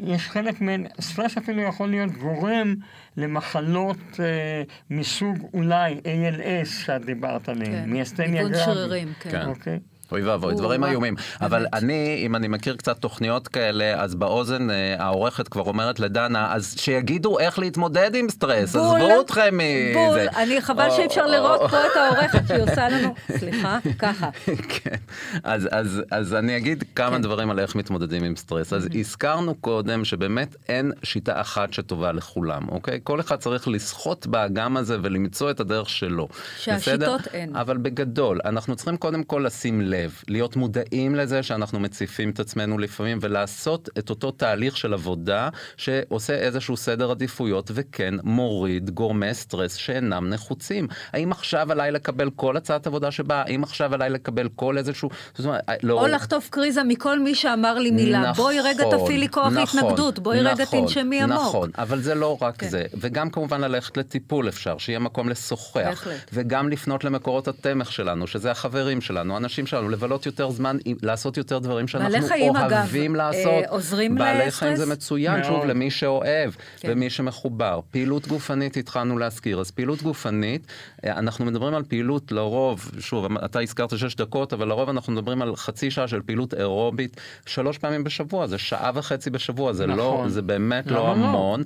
יש 0.00 0.28
חלק 0.28 0.60
מהן, 0.60 0.86
סטרס 1.00 1.36
אפילו 1.36 1.62
יכול 1.62 1.88
להיות 1.88 2.10
גורם 2.12 2.74
למחלות 3.16 4.20
אה, 4.20 4.62
מסוג 4.90 5.38
אולי 5.54 5.94
ALS 5.94 6.66
שאת 6.66 7.04
דיברת 7.04 7.48
עליהן, 7.48 7.84
כן, 7.84 7.90
Myasthenia 7.90 8.42
Gravis. 8.42 8.64
שרירים, 8.64 9.12
כן. 9.20 9.30
כן. 9.30 9.46
אוקיי? 9.46 9.78
אוי 10.12 10.22
ואבוי, 10.22 10.54
דברים 10.54 10.84
איומים. 10.84 11.14
אבל 11.40 11.66
אני, 11.72 12.22
אם 12.26 12.36
אני 12.36 12.48
מכיר 12.48 12.76
קצת 12.76 12.98
תוכניות 12.98 13.48
כאלה, 13.48 14.02
אז 14.02 14.14
באוזן 14.14 14.70
אה, 14.70 14.96
העורכת 14.98 15.48
כבר 15.48 15.62
אומרת 15.62 16.00
לדנה, 16.00 16.54
אז 16.54 16.74
שיגידו 16.78 17.38
איך 17.38 17.58
להתמודד 17.58 18.10
עם 18.14 18.28
סטרס, 18.30 18.76
בול, 18.76 18.84
עזבו 18.96 19.20
אתכם 19.20 19.58
בול, 19.94 20.10
מזה. 20.10 20.26
אני 20.36 20.60
חבל 20.60 20.90
שאי 20.90 21.06
אפשר 21.06 21.24
או- 21.24 21.30
לראות 21.30 21.60
פה 21.70 21.86
את 21.86 21.96
העורכת 21.96 22.40
שהיא 22.48 22.62
עושה 22.62 22.88
לנו, 22.88 23.14
סליחה, 23.38 23.78
ככה. 23.98 24.28
כן, 24.68 24.96
אז, 25.44 26.34
אני 26.34 26.56
אגיד 26.56 26.84
כמה 26.94 27.16
כן. 27.16 27.22
דברים 27.22 27.50
על 27.50 27.60
איך 27.60 27.74
מתמודדים 27.74 28.24
עם 28.24 28.36
סטרס. 28.36 28.72
אז 28.72 28.88
הזכרנו 28.94 29.54
קודם 29.54 30.04
שבאמת 30.04 30.56
אין 30.68 30.92
שיטה 31.02 31.40
אחת 31.40 31.72
שטובה 31.72 32.12
לכולם, 32.12 32.62
אוקיי? 32.68 33.00
כל 33.02 33.20
אחד 33.20 33.36
צריך 33.36 33.68
לסחוט 33.68 34.26
באגם 34.26 34.76
הזה 34.76 34.96
ולמצוא 35.02 35.50
את 35.50 35.60
הדרך 35.60 35.88
שלו. 35.88 36.28
שהשיטות? 36.58 37.20
אין. 37.32 37.56
אבל 37.56 37.76
בגדול, 37.76 38.40
אנחנו 38.44 38.76
צריכים 38.76 38.96
קודם 38.96 39.22
כל 39.22 39.42
לשים 39.46 39.80
לב, 39.80 39.97
להיות 40.28 40.56
מודעים 40.56 41.14
לזה 41.14 41.42
שאנחנו 41.42 41.80
מציפים 41.80 42.30
את 42.30 42.40
עצמנו 42.40 42.78
לפעמים, 42.78 43.18
ולעשות 43.20 43.88
את 43.98 44.10
אותו 44.10 44.30
תהליך 44.30 44.76
של 44.76 44.94
עבודה 44.94 45.48
שעושה 45.76 46.34
איזשהו 46.34 46.76
סדר 46.76 47.10
עדיפויות, 47.10 47.70
וכן 47.74 48.14
מוריד 48.22 48.90
גורמי 48.90 49.34
סטרס 49.34 49.74
שאינם 49.74 50.28
נחוצים. 50.28 50.88
האם 51.12 51.32
עכשיו 51.32 51.72
עליי 51.72 51.90
לקבל 51.90 52.30
כל 52.30 52.56
הצעת 52.56 52.86
עבודה 52.86 53.10
שבאה? 53.10 53.42
האם 53.42 53.62
עכשיו 53.62 53.94
עליי 53.94 54.10
לקבל 54.10 54.48
כל 54.56 54.78
איזשהו... 54.78 55.10
זאת 55.34 55.46
אומרת, 55.46 55.62
לא... 55.82 56.00
או 56.00 56.06
לחטוף 56.06 56.48
קריזה 56.48 56.82
מכל 56.84 57.20
מי 57.20 57.34
שאמר 57.34 57.78
לי 57.78 57.90
מילה. 57.90 58.20
נכון, 58.20 58.44
בואי 58.44 58.60
רגע 58.60 58.84
תפעילי 58.90 59.28
כוח 59.28 59.52
נכון, 59.52 59.80
התנגדות, 59.80 60.18
בואי 60.18 60.40
רגע 60.40 60.62
נכון, 60.62 60.80
תנשמי 60.80 61.22
עמוק. 61.22 61.38
נכון, 61.38 61.70
אבל 61.78 62.00
זה 62.00 62.14
לא 62.14 62.38
רק 62.40 62.56
כן. 62.56 62.68
זה, 62.68 62.84
וגם 62.94 63.30
כמובן 63.30 63.60
ללכת 63.60 63.96
לטיפול 63.96 64.48
אפשר, 64.48 64.78
שיהיה 64.78 64.98
מקום 64.98 65.28
לשוחח, 65.28 65.72
בהחלט. 65.74 66.30
וגם 66.32 66.68
לפנות 66.68 67.04
למקורות 67.04 67.48
התמך 67.48 67.92
שלנו, 67.92 68.26
שזה 68.26 68.50
החברים 68.50 69.00
שלנו, 69.00 69.34
האנשים 69.34 69.66
שלנו, 69.66 69.87
לבלות 69.90 70.26
יותר 70.26 70.50
זמן, 70.50 70.76
לעשות 71.02 71.36
יותר 71.36 71.58
דברים 71.58 71.88
שאנחנו 71.88 72.12
בעלי 72.12 72.28
חיים, 72.28 72.56
אגב, 72.56 72.72
אוהבים 72.72 73.12
אה, 73.12 73.18
לעשות. 73.18 73.64
עוזרים 73.68 74.14
בעלי 74.14 74.50
חיים? 74.50 74.76
זה 74.76 74.86
מצוין, 74.86 75.42
שוב, 75.44 75.52
מאוד. 75.56 75.66
למי 75.68 75.90
שאוהב, 75.90 76.50
כן. 76.80 76.88
ומי 76.92 77.10
שמחובר. 77.10 77.80
פעילות 77.90 78.28
גופנית 78.28 78.76
התחלנו 78.76 79.18
להזכיר, 79.18 79.60
אז 79.60 79.70
פעילות 79.70 80.02
גופנית, 80.02 80.66
אה, 81.04 81.12
אנחנו 81.18 81.44
מדברים 81.44 81.74
על 81.74 81.82
פעילות 81.88 82.32
לרוב, 82.32 82.90
שוב, 82.98 83.36
אתה 83.44 83.60
הזכרת 83.60 83.98
שש 83.98 84.14
דקות, 84.14 84.52
אבל 84.52 84.68
לרוב 84.68 84.88
אנחנו 84.88 85.12
מדברים 85.12 85.42
על 85.42 85.56
חצי 85.56 85.90
שעה 85.90 86.08
של 86.08 86.20
פעילות 86.22 86.54
אירובית, 86.54 87.16
שלוש 87.46 87.78
פעמים 87.78 88.04
בשבוע, 88.04 88.46
זה 88.46 88.58
שעה 88.58 88.90
וחצי 88.94 89.30
בשבוע, 89.30 89.72
זה 89.72 89.86
לא, 89.86 89.94
נכון. 89.94 90.28
זה 90.28 90.42
באמת 90.42 90.86
לא 90.86 90.96
לא? 90.96 91.08
המון. 91.12 91.62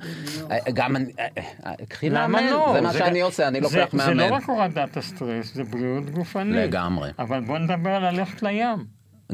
אה, 0.51 0.57
גם 0.75 0.97
אני, 0.97 1.13
אה, 1.19 1.27
אה, 1.67 1.73
קחי 1.89 2.09
מאמן, 2.09 2.45
לא? 2.51 2.71
זה 2.75 2.81
מה 2.81 2.93
שאני 2.93 3.19
גם- 3.21 3.27
עושה, 3.27 3.49
אני 3.49 3.61
זה- 3.61 3.79
לוקח 3.81 3.95
מאמן. 3.95 4.15
זה 4.19 4.31
לא 4.31 4.35
רק 4.35 4.43
הורדת 4.49 4.97
הסטרס, 4.97 5.55
זה 5.55 5.65
בריאות 5.65 6.11
גופנית. 6.11 6.57
לגמרי. 6.57 7.11
אבל 7.19 7.41
בוא 7.41 7.59
נדבר 7.59 7.91
על 7.91 8.12
ללכת 8.13 8.43
לים. 8.43 8.85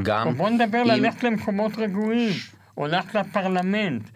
גם, 0.03 0.35
בוא 0.35 0.51
נדבר 0.51 0.83
אם- 0.83 0.89
ללכת 0.89 1.25
למקומות 1.25 1.73
רגועים, 1.79 2.33
או 2.77 2.87
ללכת 2.87 3.15
לפרלמנט. 3.15 4.09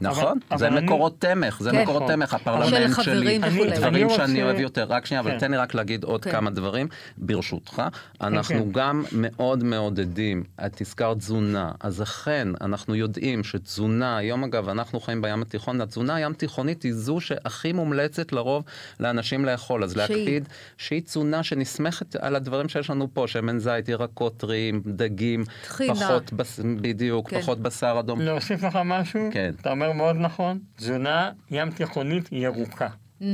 נכון, 0.00 0.38
אבל- 0.50 0.58
זה 0.58 0.68
אבל 0.68 0.76
אני- 0.76 0.86
מקורות 0.86 1.14
תמך, 1.20 1.60
זה 1.60 1.70
כן. 1.70 1.82
מקורות 1.82 2.02
נכון. 2.02 2.14
תמך, 2.14 2.30
של 2.30 2.36
הפרלמנט 2.36 2.90
חברים 2.90 3.04
שלי, 3.42 3.54
וכולי. 3.56 3.70
דברים 3.76 4.06
אני 4.06 4.14
שאני 4.16 4.32
רוצה- 4.42 4.42
אוהב 4.44 4.60
יותר, 4.60 4.84
רק 4.88 5.06
שנייה, 5.06 5.20
אבל 5.20 5.30
כן. 5.30 5.38
תן 5.38 5.50
לי 5.50 5.56
רק 5.56 5.74
להגיד 5.74 6.04
עוד 6.04 6.24
כן. 6.24 6.30
כמה 6.32 6.50
דברים, 6.50 6.88
ברשותך. 7.18 7.82
אנחנו 8.20 8.64
כן. 8.64 8.72
גם 8.72 9.04
מאוד 9.12 9.64
מעודדים, 9.64 10.44
את 10.66 10.80
הזכרת 10.80 11.18
תזונה, 11.18 11.70
אז 11.80 12.02
אכן, 12.02 12.48
אנחנו 12.60 12.94
יודעים 12.94 13.44
שתזונה, 13.44 14.16
היום 14.16 14.44
אגב, 14.44 14.68
אנחנו 14.68 15.00
חיים 15.00 15.22
בים 15.22 15.42
התיכון, 15.42 15.80
התזונה 15.80 16.14
הים 16.14 16.32
תיכונית 16.32 16.82
היא 16.82 16.92
זו 16.94 17.20
שהכי 17.20 17.72
מומלצת 17.72 18.32
לרוב 18.32 18.64
לאנשים 19.00 19.44
לאכול, 19.44 19.84
אז 19.84 19.92
שהיא? 19.92 20.02
להקפיד 20.16 20.48
שהיא 20.78 21.02
תזונה 21.02 21.42
שנסמכת 21.42 22.16
על 22.16 22.36
הדברים 22.36 22.68
שיש 22.68 22.90
לנו 22.90 23.08
פה, 23.14 23.24
שמן 23.26 23.58
זית, 23.58 23.88
ירקות 23.88 24.36
טריים, 24.36 24.82
דגים, 24.86 25.44
טחינה. 25.64 25.94
פחות, 25.94 26.32
בס... 26.32 26.60
בדיוק, 26.80 27.30
כן. 27.30 27.40
פחות 27.40 27.58
בשר 27.58 27.96
אדום. 28.00 28.20
להוסיף 28.20 28.62
לך 28.62 28.78
משהו? 28.84 29.20
כן. 29.32 29.52
אתה 29.60 29.70
אומר 29.70 29.87
מאוד 29.94 30.16
נכון, 30.16 30.58
תזונה 30.76 31.30
ים 31.50 31.70
תיכונית 31.70 32.28
ירוקה. 32.32 32.88
Mm. 33.20 33.24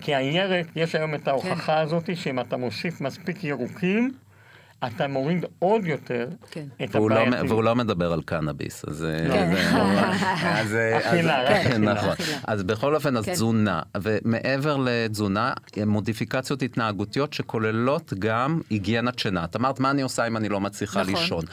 כי 0.00 0.14
הירק, 0.14 0.66
יש 0.76 0.94
היום 0.94 1.14
את 1.14 1.28
ההוכחה 1.28 1.66
כן. 1.66 1.78
הזאת 1.78 2.16
שאם 2.16 2.40
אתה 2.40 2.56
מוסיף 2.56 3.00
מספיק 3.00 3.44
ירוקים, 3.44 4.14
אתה 4.86 5.08
מוריד 5.08 5.44
עוד 5.58 5.86
יותר 5.86 6.28
כן. 6.50 6.64
את 6.84 6.96
והוא 6.96 7.10
לא, 7.10 7.14
הבעייתיות. 7.14 7.50
והוא 7.50 7.64
לא 7.64 7.76
מדבר 7.76 8.12
על 8.12 8.22
קנאביס, 8.22 8.84
אז... 8.88 9.06
כן. 9.32 9.54
אז, 10.44 10.76
רק 10.94 11.02
כן, 11.02 11.08
אכילה. 11.08 11.94
נכון. 11.94 12.14
אז 12.46 12.62
בכל 12.62 12.94
אופן, 12.94 13.16
אז 13.16 13.24
כן. 13.24 13.32
תזונה, 13.32 13.80
ומעבר 14.02 14.76
לתזונה, 14.84 15.52
מודיפיקציות 15.86 16.62
התנהגותיות 16.62 17.32
שכוללות 17.32 18.12
גם 18.18 18.60
היגיינת 18.70 19.18
שינה. 19.18 19.44
את 19.44 19.56
אמרת, 19.56 19.80
מה 19.80 19.90
אני 19.90 20.02
עושה 20.02 20.26
אם 20.26 20.36
אני 20.36 20.48
לא 20.48 20.60
מצליחה 20.60 21.00
נכון. 21.02 21.14
לישון? 21.14 21.44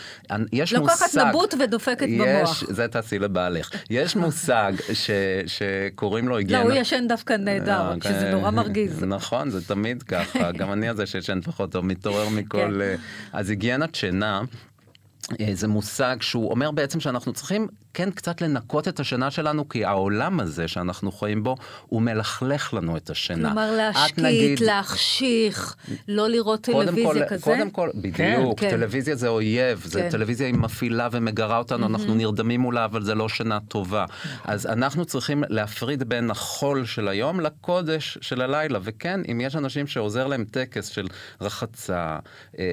יש 0.51 0.73
לוקחת 0.73 1.01
מושג... 1.01 1.25
נבוט 1.27 1.53
ודופקת 1.59 2.07
יש, 2.07 2.21
במוח. 2.21 2.63
זה 2.67 2.87
תעשי 2.87 3.19
לבעלך. 3.19 3.69
יש 3.89 4.15
מושג 4.15 4.73
ש, 4.93 5.11
שקוראים 5.45 6.25
לו 6.27 6.31
לא, 6.31 6.37
היגיינת... 6.37 6.65
הוא 6.65 6.73
ישן 6.73 7.05
דווקא 7.07 7.33
נהדר, 7.33 7.91
אה, 7.91 7.95
שזה. 8.03 8.31
נורא 8.31 8.51
מרגיז. 8.51 9.03
נכון, 9.03 9.49
זה 9.49 9.67
תמיד 9.67 10.03
ככה, 10.03 10.51
גם 10.51 10.73
אני 10.73 10.89
הזה 10.89 11.05
שישן 11.05 11.41
פחות 11.41 11.71
טוב, 11.71 11.85
מתעורר 11.85 12.29
מכל... 12.29 12.81
אז 13.33 13.49
היגיינת 13.49 13.95
שינה... 13.95 14.41
אה, 15.39 15.49
זה 15.53 15.67
מושג 15.67 16.15
שהוא 16.21 16.51
אומר 16.51 16.71
בעצם 16.71 16.99
שאנחנו 16.99 17.33
צריכים 17.33 17.67
כן 17.93 18.11
קצת 18.11 18.41
לנקות 18.41 18.87
את 18.87 18.99
השינה 18.99 19.31
שלנו, 19.31 19.69
כי 19.69 19.85
העולם 19.85 20.39
הזה 20.39 20.67
שאנחנו 20.67 21.11
חיים 21.11 21.43
בו, 21.43 21.55
הוא 21.87 22.01
מלכלך 22.01 22.73
לנו 22.73 22.97
את 22.97 23.09
השינה. 23.09 23.47
כלומר, 23.47 23.69
את 23.69 23.77
להשקיט, 23.77 24.19
נגיד- 24.19 24.59
להחשיך, 24.59 25.75
לא 26.07 26.29
לראות 26.29 26.65
קודם 26.65 26.85
טלוויזיה 26.85 27.23
כל, 27.27 27.29
כזה. 27.29 27.43
קודם 27.43 27.69
כל, 27.69 27.89
בדיוק, 27.95 28.59
כן. 28.59 28.69
טלוויזיה 28.69 29.15
זה 29.15 29.27
אויב, 29.27 29.83
זה 29.85 30.01
כן. 30.01 30.09
טלוויזיה 30.09 30.47
היא 30.47 30.55
מפעילה 30.55 31.07
ומגרה 31.11 31.57
אותנו, 31.57 31.85
אנחנו 31.87 32.15
נרדמים 32.15 32.61
מולה, 32.61 32.85
אבל 32.85 33.03
זה 33.03 33.15
לא 33.15 33.29
שינה 33.29 33.59
טובה. 33.67 34.05
אז 34.45 34.65
אנחנו 34.65 35.05
צריכים 35.05 35.43
להפריד 35.49 36.03
בין 36.03 36.31
החול 36.31 36.85
של 36.85 37.07
היום 37.07 37.39
לקודש 37.39 38.17
של 38.21 38.41
הלילה, 38.41 38.79
וכן, 38.83 39.19
אם 39.31 39.41
יש 39.41 39.55
אנשים 39.55 39.87
שעוזר 39.87 40.27
להם 40.27 40.45
טקס 40.51 40.87
של 40.87 41.07
רחצה 41.41 42.17
אה, 42.59 42.63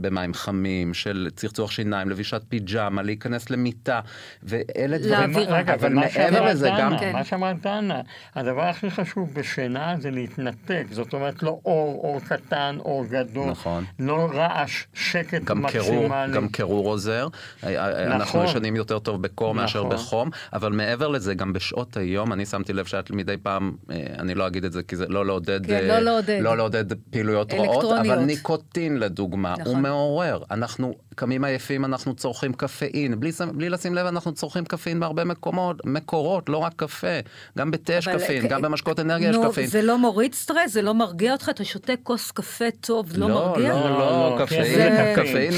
במים 0.00 0.34
חמים, 0.34 0.94
של 0.94 1.28
צחצוח 1.36 1.70
שיניים, 1.70 2.08
לבישת 2.08 2.42
פיג'מה, 2.48 3.02
להיכנס 3.02 3.50
למיטה, 3.50 4.00
ואלה 4.48 4.98
דברים... 4.98 5.30
לאווירה. 5.30 5.58
רגע, 5.58 5.74
אבל 5.74 5.92
מעבר 5.92 6.44
לזה 6.44 6.70
גם... 6.78 6.98
כן. 6.98 7.12
מה 7.12 7.24
שאמרת 7.24 7.62
דנה, 7.62 8.00
הדבר 8.34 8.62
הכי 8.62 8.90
חשוב 8.90 9.34
בשינה 9.34 9.94
זה 9.98 10.10
להתנתק, 10.10 10.84
זאת 10.90 11.12
אומרת 11.12 11.42
לא 11.42 11.58
אור, 11.64 12.00
אור 12.04 12.20
קטן, 12.20 12.76
אור 12.78 13.04
גדול, 13.04 13.50
נכון. 13.50 13.84
לא 13.98 14.30
רעש, 14.32 14.84
שקט 14.94 15.44
גם 15.44 15.66
קירור, 15.66 16.08
מקסימלי. 16.08 16.36
גם 16.36 16.48
קירור 16.48 16.88
עוזר. 16.88 17.28
אנחנו 17.64 18.18
נכון. 18.18 18.44
ישנים 18.44 18.76
יותר 18.76 18.98
טוב 18.98 19.22
בקור 19.22 19.54
מאשר 19.54 19.84
נכון. 19.84 19.96
בחום, 19.96 20.30
אבל 20.52 20.72
מעבר 20.72 21.08
לזה, 21.08 21.34
גם 21.34 21.52
בשעות 21.52 21.96
היום, 21.96 22.32
אני 22.32 22.46
שמתי 22.46 22.72
לב 22.72 22.84
שאת 22.84 23.10
מדי 23.10 23.36
פעם, 23.36 23.76
אה, 23.90 23.96
אני 24.18 24.34
לא 24.34 24.46
אגיד 24.46 24.64
את 24.64 24.72
זה 24.72 24.82
כי 24.82 24.96
זה 24.96 25.06
לא 25.08 25.26
לעודד, 25.26 25.66
כן, 25.66 25.74
אה, 25.74 25.86
לא 25.86 25.98
לעודד. 25.98 26.38
לא 26.42 26.56
לעודד 26.56 26.84
פעילויות 27.10 27.54
רעות. 27.54 27.84
אבל 27.84 28.18
ניקוטין 28.18 28.98
לדוגמה, 28.98 29.54
נכון. 29.58 29.66
הוא 29.66 29.82
מעורר. 29.82 30.42
אנחנו 30.50 30.94
קמים 31.18 31.44
עייפים, 31.44 31.84
אנחנו 31.84 32.14
צורכים 32.14 32.52
קפאין, 32.52 33.20
בלי, 33.20 33.30
בלי 33.54 33.68
לשים 33.68 33.94
לב 33.94 34.06
אנחנו 34.06 34.32
צורכים 34.32 34.64
קפאין 34.64 35.00
בהרבה 35.00 35.24
מקומות, 35.24 35.80
מקורות, 35.84 36.48
לא 36.48 36.56
רק 36.56 36.72
קפה. 36.76 37.18
גם 37.58 37.70
בתה 37.70 37.92
יש 37.92 38.08
קפאין, 38.08 38.48
גם 38.48 38.62
במשקאות 38.62 39.00
אנרגיה 39.00 39.30
יש 39.30 39.36
קפאין. 39.48 39.66
זה 39.66 39.82
לא 39.82 39.98
מוריד 39.98 40.34
סטרס? 40.34 40.72
זה 40.72 40.82
לא 40.82 40.94
מרגיע 40.94 41.32
אותך? 41.32 41.48
אתה 41.48 41.64
שותה 41.64 41.92
כוס 42.02 42.30
קפה 42.30 42.70
טוב, 42.80 43.10
לא, 43.16 43.28
לא 43.28 43.34
מרגיע? 43.34 43.68
לא, 43.68 43.90
לא, 43.90 43.98
לא, 44.38 44.44
קפאין, 44.46 45.16
קפאין, 45.16 45.52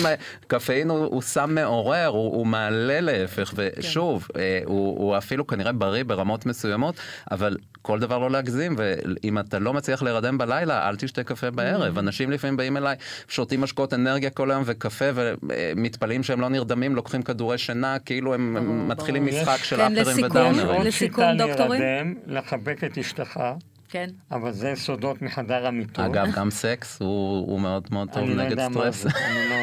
קפאין 0.47 0.91
הוא 0.91 1.23
סם 1.23 1.55
מעורר, 1.55 2.07
הוא 2.07 2.47
מעלה 2.47 3.01
להפך, 3.01 3.55
ושוב, 3.57 4.29
כן. 4.35 4.41
הוא 4.67 5.17
אפילו 5.17 5.47
כנראה 5.47 5.73
בריא 5.73 6.05
ברמות 6.05 6.47
מסוימות, 6.47 6.95
אבל 7.31 7.57
כל 7.83 7.99
דבר 7.99 8.19
לא 8.19 8.31
להגזים, 8.31 8.77
ואם 8.79 9.39
אתה 9.39 9.59
לא 9.59 9.73
מצליח 9.73 10.03
להירדם 10.03 10.39
בלילה, 10.39 10.89
אל 10.89 10.97
תשתה 10.97 11.23
קפה 11.23 11.51
בערב. 11.51 11.97
Mm. 11.97 12.01
אנשים 12.01 12.31
לפעמים 12.31 12.57
באים 12.57 12.77
אליי, 12.77 12.97
שותים 13.29 13.61
משקאות 13.61 13.95
אנרגיה 13.95 14.31
כל 14.31 14.51
היום 14.51 14.63
וקפה, 14.67 15.05
ומתפלאים 15.51 16.23
שהם 16.23 16.41
לא 16.41 16.49
נרדמים, 16.49 16.97
לוקחים 16.97 17.23
כדורי 17.23 17.59
שינה, 17.59 17.99
כאילו 17.99 18.35
הם 18.35 18.89
מתחילים 18.89 19.27
משחק 19.27 19.65
של 19.65 19.77
כן, 19.77 19.99
אפטרים 19.99 20.25
ודאונרים. 20.25 20.83
לסיכום, 20.83 21.25
דוקטורים. 21.39 21.81
להירדם, 21.83 22.15
לחבק 22.27 22.85
את 22.85 22.99
אשתך. 22.99 23.41
כן. 23.89 24.07
אבל 24.31 24.53
זה 24.53 24.73
סודות 24.77 25.23
מחדר 25.23 25.67
המיטות. 25.67 26.05
אגב, 26.05 26.27
גם 26.35 26.51
סקס 26.51 27.01
הוא 27.01 27.61
מאוד 27.61 27.89
מאוד 27.91 28.09
טוב 28.13 28.29
נגד 28.29 28.71
סטרס. 28.71 29.07
אני 29.07 29.49
לא... 29.51 29.57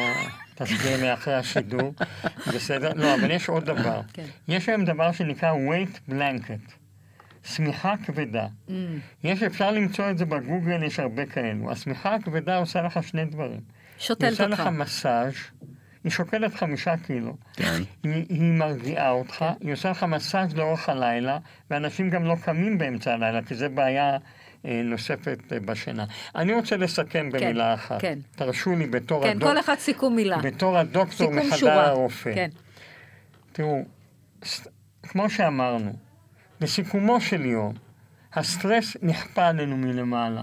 תסביר 0.54 1.00
לי 1.00 1.14
אחרי 1.14 1.34
השידור, 1.34 1.94
בסדר? 2.54 2.92
לא, 2.96 3.14
אבל 3.14 3.30
יש 3.30 3.48
עוד 3.48 3.64
דבר. 3.64 4.00
כן. 4.12 4.24
יש 4.48 4.68
היום 4.68 4.84
דבר 4.84 5.12
שנקרא 5.12 5.52
weight 5.52 6.10
blanket. 6.10 6.72
שמיכה 7.44 7.94
כבדה. 8.04 8.46
Mm. 8.68 8.72
יש, 9.24 9.42
אפשר 9.42 9.70
למצוא 9.70 10.10
את 10.10 10.18
זה 10.18 10.24
בגוגל, 10.24 10.82
יש 10.82 11.00
הרבה 11.00 11.26
כאלו. 11.26 11.72
השמיכה 11.72 12.14
הכבדה 12.14 12.56
עושה 12.56 12.82
לך 12.82 13.02
שני 13.02 13.24
דברים. 13.24 13.60
שותלת 13.98 14.30
אותך. 14.30 14.40
היא 14.40 14.52
עושה 14.52 14.62
לך 14.62 14.68
מסאז', 14.72 15.34
היא 16.08 16.12
שוקלת 16.12 16.54
חמישה 16.54 16.94
קילו. 16.96 17.36
כן. 17.52 17.82
היא, 18.02 18.26
היא 18.28 18.52
מרגיעה 18.52 19.10
אותך, 19.10 19.34
כן. 19.38 19.52
היא 19.60 19.72
עושה 19.72 19.90
לך 19.90 20.02
מסאז' 20.02 20.54
לאורך 20.54 20.88
הלילה, 20.88 21.38
ואנשים 21.70 22.10
גם 22.10 22.24
לא 22.24 22.34
קמים 22.42 22.78
באמצע 22.78 23.12
הלילה, 23.12 23.42
כי 23.42 23.54
זה 23.54 23.68
בעיה 23.68 24.16
אה, 24.64 24.80
נוספת 24.84 25.38
אה, 25.52 25.60
בשינה. 25.60 26.04
אני 26.34 26.54
רוצה 26.54 26.76
לסכם 26.76 27.28
כן, 27.30 27.30
במילה 27.30 27.64
כן, 27.64 27.72
אחת. 27.72 28.00
כן. 28.00 28.18
תרשו 28.36 28.76
לי 28.76 28.86
בתור 28.86 29.22
כן, 29.22 29.30
הדוק... 29.30 29.48
כל 29.48 29.60
אחד 29.60 29.74
סיכום 29.78 30.16
מילה. 30.16 30.38
בתור 30.38 30.78
הדוקטור 30.78 31.30
מחדר 31.30 31.56
שורה. 31.56 31.86
הרופא. 31.86 32.34
כן. 32.34 32.48
תראו, 33.52 33.82
כמו 35.02 35.30
שאמרנו, 35.30 35.92
בסיכומו 36.60 37.20
של 37.20 37.44
יום, 37.46 37.74
הסטרס 38.34 38.96
נכפה 39.02 39.46
עלינו 39.46 39.76
מלמעלה. 39.76 40.42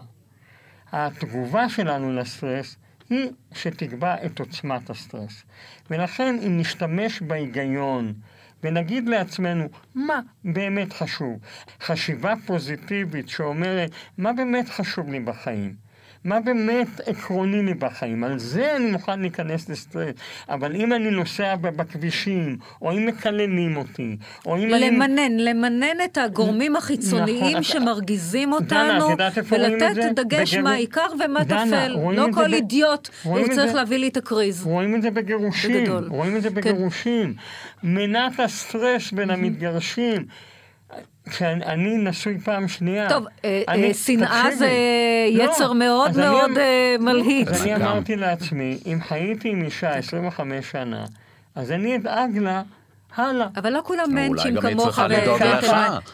התגובה 0.92 1.70
שלנו 1.70 2.14
לסטרס 2.14 2.78
היא 3.10 3.30
שתקבע 3.54 4.26
את 4.26 4.40
עוצמת 4.40 4.90
הסטרס. 4.90 5.44
ולכן 5.90 6.36
אם 6.48 6.58
נשתמש 6.58 7.22
בהיגיון 7.22 8.14
ונגיד 8.64 9.10
לעצמנו 9.10 9.70
מה 9.96 10.20
באמת 10.44 10.94
חשוב, 10.94 11.40
חשיבה 11.82 12.34
פוזיטיבית 12.46 13.30
שאומרת 13.30 13.92
מה 14.18 14.34
באמת 14.34 14.70
חשוב 14.70 15.10
לי 15.12 15.20
בחיים, 15.20 15.76
מה 16.26 16.40
באמת 16.40 16.88
עקרוני 17.06 17.64
לי 17.64 17.74
בחיים. 17.74 18.24
על 18.24 18.40
זה 18.40 18.76
אני 18.76 18.92
מוכן 18.92 19.20
להיכנס 19.20 19.70
לסטרס. 19.70 20.16
אבל 20.50 20.76
אם 20.76 20.94
אני 20.94 21.12
נוסע 21.12 21.56
בכבישים, 21.56 22.58
או 22.82 22.92
אם 22.92 23.06
מקללים 23.06 23.78
אותי, 23.78 24.18
או 24.46 24.58
אם 24.58 24.70
למנן, 24.70 25.20
אני... 25.20 25.44
למנן 25.44 25.98
את 26.06 26.18
הגורמים 26.18 26.72
נכון, 26.72 26.84
החיצוניים 26.84 27.46
נכון, 27.46 27.64
שמרגיזים 27.74 28.54
אותנו, 28.54 29.16
דנה, 29.16 29.30
ולתת 29.50 30.16
דגש 30.16 30.54
בגר... 30.54 30.64
מה 30.64 30.74
העיקר 30.74 31.08
ומה 31.26 31.46
טפל. 31.46 31.98
לא 32.12 32.28
כל 32.34 32.52
ב... 32.52 32.54
אידיוט 32.54 33.10
הוא 33.24 33.40
צריך 33.48 33.72
זה... 33.72 33.74
להביא 33.74 33.98
לי 33.98 34.08
את 34.08 34.18
הקריז. 34.18 34.66
רואים 34.66 34.96
את 34.96 35.02
זה 35.02 35.12
בגירושים. 35.12 35.84
בגדול. 35.84 36.08
רואים 36.08 36.38
את 36.38 36.42
זה 36.42 36.50
כן. 36.50 36.56
בגירושים. 36.56 37.34
כן. 37.34 37.88
מנת 37.88 38.40
הסטרס 38.40 39.12
בין 39.12 39.30
המתגרשים. 39.30 40.26
כשאני 41.30 41.98
נשוי 41.98 42.40
פעם 42.40 42.68
שנייה. 42.68 43.10
טוב, 43.10 43.26
אה, 43.46 43.62
אה, 43.70 43.94
שנאה 43.94 44.56
זה 44.56 44.70
לא, 45.32 45.44
יצר 45.44 45.74
מאוד 45.74 46.18
מאוד 46.18 46.58
אה, 46.58 46.96
מלהיט. 47.00 47.48
אז 47.48 47.62
אני 47.62 47.76
אמרתי 47.76 48.16
לעצמי, 48.16 48.80
אם 48.86 49.00
חייתי 49.08 49.50
עם 49.50 49.64
אישה 49.64 49.90
25 49.90 50.72
שנה, 50.72 51.06
אז 51.56 51.72
אני 51.72 51.96
אדאג 51.96 52.38
לה 52.38 52.62
הלאה. 53.16 53.48
אבל 53.58 53.74
לא 53.74 53.82
כולם 53.84 54.16
מנטשים 54.16 54.62
כמוך. 54.62 55.00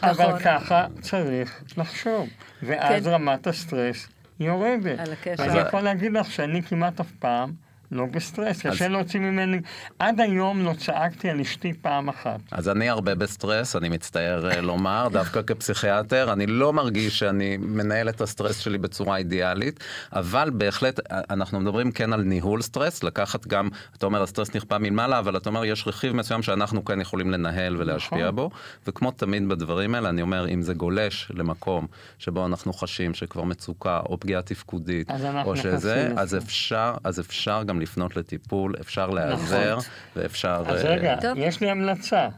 אבל 0.02 0.38
ככה 0.38 0.86
צריך 1.00 1.62
לחשוב. 1.76 2.28
ואז 2.62 3.04
כן. 3.04 3.10
רמת 3.10 3.46
הסטרס 3.46 4.08
יורדת. 4.40 4.98
על 4.98 5.12
הקשר. 5.12 5.42
ואני 5.42 5.58
יכול 5.58 5.80
להגיד 5.80 6.12
לך 6.12 6.30
שאני 6.30 6.62
כמעט 6.62 7.00
אף 7.00 7.10
פעם... 7.18 7.52
לא 7.92 8.06
בסטרס, 8.06 8.66
קשה 8.66 8.88
להוציא 8.88 9.20
ממני. 9.20 9.60
עד 9.98 10.20
היום 10.20 10.64
לא 10.64 10.72
צעקתי 10.72 11.30
על 11.30 11.40
אשתי 11.40 11.72
פעם 11.82 12.08
אחת. 12.08 12.40
אז 12.50 12.68
אני 12.68 12.88
הרבה 12.88 13.14
בסטרס, 13.14 13.76
אני 13.76 13.88
מצטער 13.88 14.50
אה, 14.50 14.60
לומר, 14.60 15.08
דווקא 15.12 15.42
כפסיכיאטר, 15.42 16.32
אני 16.32 16.46
לא 16.46 16.72
מרגיש 16.72 17.18
שאני 17.18 17.56
מנהל 17.56 18.08
את 18.08 18.20
הסטרס 18.20 18.58
שלי 18.58 18.78
בצורה 18.78 19.16
אידיאלית, 19.16 19.80
אבל 20.12 20.50
בהחלט, 20.54 21.00
אה, 21.12 21.20
אנחנו 21.30 21.60
מדברים 21.60 21.92
כן 21.92 22.12
על 22.12 22.22
ניהול 22.22 22.62
סטרס, 22.62 23.02
לקחת 23.02 23.46
גם, 23.46 23.68
אתה 23.96 24.06
אומר, 24.06 24.22
הסטרס 24.22 24.54
נכפה 24.54 24.78
מלמעלה, 24.78 25.18
אבל 25.18 25.36
אתה 25.36 25.48
אומר, 25.48 25.64
יש 25.64 25.86
רכיב 25.86 26.16
מסוים 26.16 26.42
שאנחנו 26.42 26.84
כן 26.84 27.00
יכולים 27.00 27.30
לנהל 27.30 27.76
ולהשפיע 27.76 28.18
נכון. 28.18 28.36
בו, 28.36 28.50
וכמו 28.86 29.10
תמיד 29.10 29.48
בדברים 29.48 29.94
האלה, 29.94 30.08
אני 30.08 30.22
אומר, 30.22 30.48
אם 30.48 30.62
זה 30.62 30.74
גולש 30.74 31.32
למקום 31.34 31.86
שבו 32.18 32.46
אנחנו 32.46 32.72
חשים 32.72 33.14
שכבר 33.14 33.44
מצוקה, 33.44 34.00
או 34.08 34.20
פגיעה 34.20 34.42
תפקודית, 34.42 35.10
או 35.44 35.56
שזה, 35.56 36.12
אז 36.16 36.36
אפשר, 36.36 36.94
אז 37.04 37.20
אפשר 37.20 37.62
גם 37.62 37.81
לפנות 37.82 38.16
לטיפול, 38.16 38.74
אפשר 38.80 39.10
להיעזר, 39.10 39.76
נכון. 39.76 39.92
ואפשר... 40.16 40.62
אז 40.66 40.84
רגע, 40.84 41.16
uh, 41.20 41.26
יש 41.36 41.60
לי 41.60 41.70
המלצה. 41.70 42.28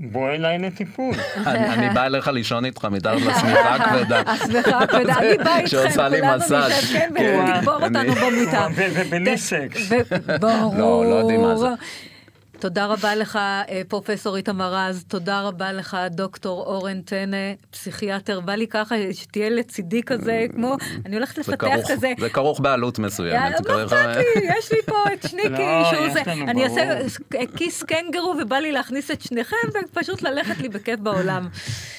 בוא 0.00 0.30
אליי 0.30 0.58
לטיפול. 0.58 1.14
אני 1.46 1.90
בא 1.94 2.06
אליך 2.06 2.28
לישון 2.28 2.64
איתך 2.64 2.84
מתחת 2.84 3.14
לשמיכה 3.16 3.74
הכבדה. 3.74 4.22
השמיכה 4.26 4.78
הכבדה, 4.78 5.18
אני 5.18 5.36
באה 5.36 5.58
איתכם, 5.60 5.88
כולנו 5.94 6.36
נשב, 6.36 6.92
כן, 6.92 7.10
ותגבור 7.14 7.74
אותנו 7.74 8.14
במיטה. 8.14 8.66
ובלי 8.76 9.38
סקס. 9.38 9.92
ברור. 10.40 10.74
לא, 10.78 11.10
לא 11.10 11.14
יודעים 11.14 11.40
מה 11.42 11.56
זה. 11.56 11.68
תודה 12.60 12.86
רבה 12.86 13.14
לך, 13.14 13.36
אה, 13.36 13.82
פרופסור 13.88 14.36
איתמר 14.36 14.74
רז, 14.74 15.04
תודה 15.08 15.40
רבה 15.40 15.72
לך, 15.72 15.96
דוקטור 16.10 16.64
אורן 16.66 17.00
טנא, 17.00 17.52
פסיכיאטר. 17.70 18.40
בא 18.40 18.54
לי 18.54 18.66
ככה 18.66 18.94
שתהיה 19.12 19.50
לצידי 19.50 20.02
כזה, 20.02 20.46
כמו, 20.54 20.76
אני 21.06 21.16
הולכת 21.16 21.38
לפתח 21.38 21.66
כזה. 21.88 22.12
זה 22.18 22.28
כרוך 22.28 22.60
בעלות 22.60 22.98
מסוימת. 22.98 23.66
לא 23.66 23.84
אכפת 23.84 24.16
לי, 24.16 24.48
יש 24.58 24.72
לי 24.72 24.78
פה 24.86 25.04
את 25.12 25.28
שניקי, 25.28 25.48
לא, 25.58 25.90
שהוא 25.90 26.08
זה. 26.12 26.22
אני 26.32 26.64
אעשה 26.64 26.98
כיס 27.56 27.82
קנגרו 27.82 28.34
ובא 28.42 28.56
לי 28.56 28.72
להכניס 28.72 29.10
את 29.10 29.22
שניכם 29.22 29.56
ופשוט 29.74 30.22
ללכת 30.22 30.58
לי 30.58 30.68
בכיף 30.68 31.00
בעולם. 31.00 31.48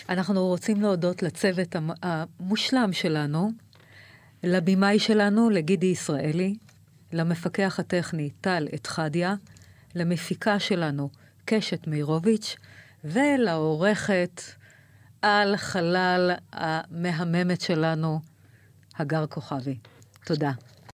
אנחנו 0.09 0.47
רוצים 0.47 0.81
להודות 0.81 1.23
לצוות 1.23 1.75
המושלם 2.03 2.93
שלנו, 2.93 3.51
לבימאי 4.43 4.99
שלנו, 4.99 5.49
לגידי 5.49 5.85
ישראלי, 5.87 6.55
למפקח 7.13 7.79
הטכני 7.79 8.29
טל 8.41 8.67
אתחדיה. 8.75 9.35
למפיקה 9.95 10.59
שלנו, 10.59 11.09
קשת 11.45 11.87
מאירוביץ', 11.87 12.55
ולעורכת 13.03 14.41
על 15.21 15.57
חלל 15.57 16.31
המהממת 16.53 17.61
שלנו, 17.61 18.19
הגר 18.97 19.27
כוכבי. 19.27 19.77
תודה. 20.25 20.51